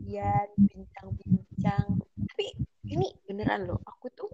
[0.05, 2.47] ya bincang-bincang tapi
[2.85, 4.31] ini beneran loh aku tuh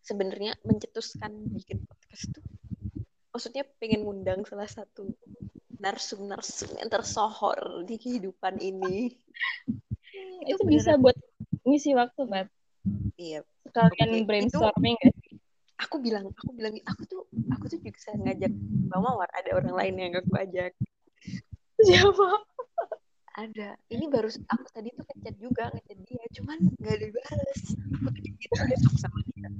[0.00, 2.44] sebenarnya mencetuskan bikin podcast tuh
[3.30, 5.14] maksudnya pengen ngundang salah satu
[5.78, 9.14] narsum-narsum yang tersohor di kehidupan ini
[10.44, 11.14] Itu, Itu bisa buat
[11.64, 12.46] ngisi waktu, Mbak.
[13.16, 15.34] iya Sekalian Oke, itu- brainstorming gak sih?
[15.74, 18.52] aku bilang aku bilang aku tuh aku tuh juga ngajak
[18.88, 20.70] Mbak Mawar ada orang lain yang aku ajak
[21.82, 22.28] Siapa?
[23.34, 27.62] ada ini baru aku tadi tuh ngechat juga ngechat dia cuman nggak dibales
[27.98, 29.50] aku tuh gitu besok sama dia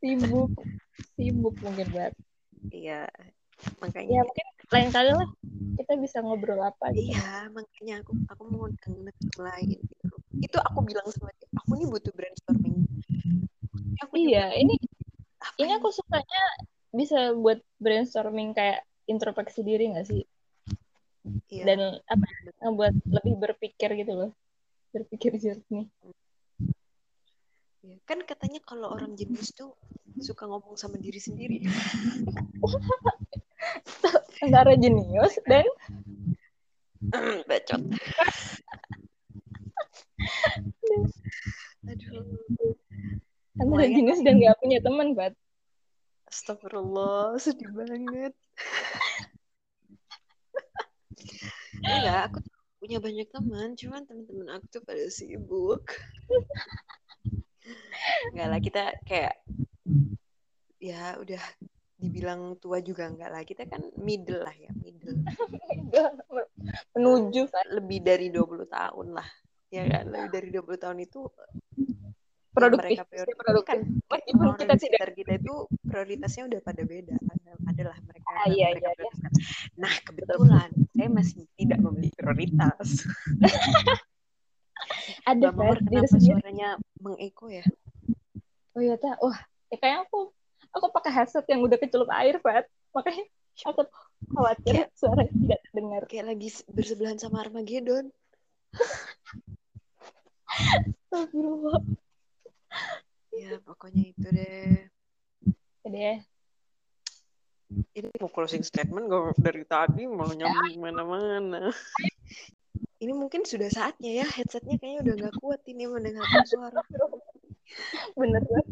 [0.00, 0.52] Sibuk.
[1.18, 2.12] Sibuk mungkin, Mbak.
[2.70, 5.28] iya Ya, makanya mungkin lain kali lah
[5.78, 7.14] kita bisa ngobrol apa gitu.
[7.14, 9.94] iya makanya aku aku mau undang narasumber lain gitu
[10.42, 12.82] itu aku bilang sama dia aku nih butuh brainstorming
[14.02, 14.74] aku Iya, ini
[15.38, 16.42] apa ini aku sukanya
[16.90, 20.22] bisa buat brainstorming kayak introspeksi diri gak sih?
[21.52, 22.26] iya, Dan apa
[22.62, 24.30] ngebuat lebih berpikir gitu loh.
[24.94, 25.86] Berpikir jernih.
[27.84, 27.96] iya.
[28.08, 29.72] kan katanya kalau orang jenius tuh
[30.18, 31.62] suka ngomong sama diri sendiri
[34.44, 35.66] Antara jenius dan
[37.48, 37.82] bacot
[41.88, 42.18] aduh
[43.58, 45.34] antara jenius dan gak punya teman, Bat.
[46.28, 48.32] Astagfirullah, sedih banget.
[51.82, 52.38] Enggak, aku
[52.78, 55.82] punya banyak teman, cuman teman-teman aku tuh pada sibuk.
[58.30, 59.34] Enggak lah, kita kayak
[60.78, 61.42] ya udah
[61.98, 63.42] dibilang tua juga enggak lah.
[63.42, 65.18] Kita kan middle lah ya, middle.
[66.94, 69.28] Menuju Lebih dari 20 tahun lah.
[69.68, 71.28] Ya kan, lebih dari 20 tahun itu
[72.48, 72.96] produktif.
[72.96, 73.68] mereka prioritas produktif.
[73.68, 73.78] kan
[74.08, 77.14] Meskipun kita tidak kita itu prioritasnya udah pada beda
[77.68, 79.12] adalah mereka Ah, iya, mereka iya, iya.
[79.78, 83.06] nah kebetulan saya masih tidak memiliki prioritas
[85.28, 86.26] ada Mbak Mawar diri kenapa sendiri.
[86.34, 86.68] suaranya
[86.98, 87.64] mengeko ya
[88.74, 89.18] Oh iya, Ta.
[89.18, 89.38] Wah,
[89.68, 90.20] ya kayaknya aku
[90.70, 92.64] aku pakai headset yang udah kecelup air, Bat.
[92.92, 93.24] Makanya
[93.64, 93.82] aku
[94.30, 96.02] khawatir Kayak- suara tidak terdengar.
[96.06, 98.10] kayak lagi bersebelahan sama Armageddon
[101.08, 101.80] Astagfirullah.
[103.32, 104.76] ya pokoknya itu deh
[105.86, 106.14] Jadi ya,
[107.94, 111.70] ini mau closing statement gak dari tadi mau nyambung mana-mana
[112.98, 116.82] ini mungkin sudah saatnya ya headsetnya kayaknya udah nggak kuat ini mendengarkan suara
[118.18, 118.66] bener banget.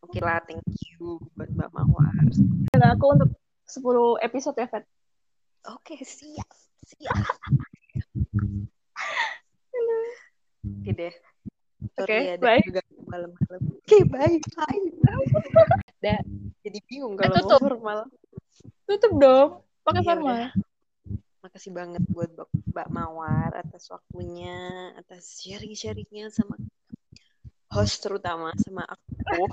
[0.00, 2.14] Oke lah thank you buat Mbak Mawar
[2.68, 3.30] Dan aku untuk
[3.64, 3.84] 10
[4.20, 4.84] episode ya, Fat.
[5.66, 6.48] oke siap
[6.82, 7.16] siap
[10.64, 11.14] oke deh
[11.94, 12.58] Oke, ya bye.
[12.60, 14.82] juga malam-malam oke bye bye
[15.98, 16.18] Dah.
[16.60, 17.60] jadi bingung Eh, kalau mau tutup.
[17.64, 17.98] formal
[18.84, 19.48] Tutup dong.
[19.82, 20.34] Pakai Iya, formal.
[20.34, 20.50] udah.
[21.38, 24.58] makasih banget buat Mbak, Mbak Mawar atas waktunya
[24.94, 26.58] atas sharing-sharingnya sama
[27.72, 29.48] host terutama sama aku.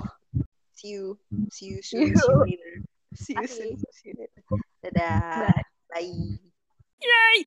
[0.76, 1.18] See you.
[1.52, 2.12] See you soon.
[2.14, 2.72] See you later.
[3.16, 3.76] See you soon.
[3.92, 4.42] See you later
[4.86, 5.50] dadah
[5.90, 7.46] bye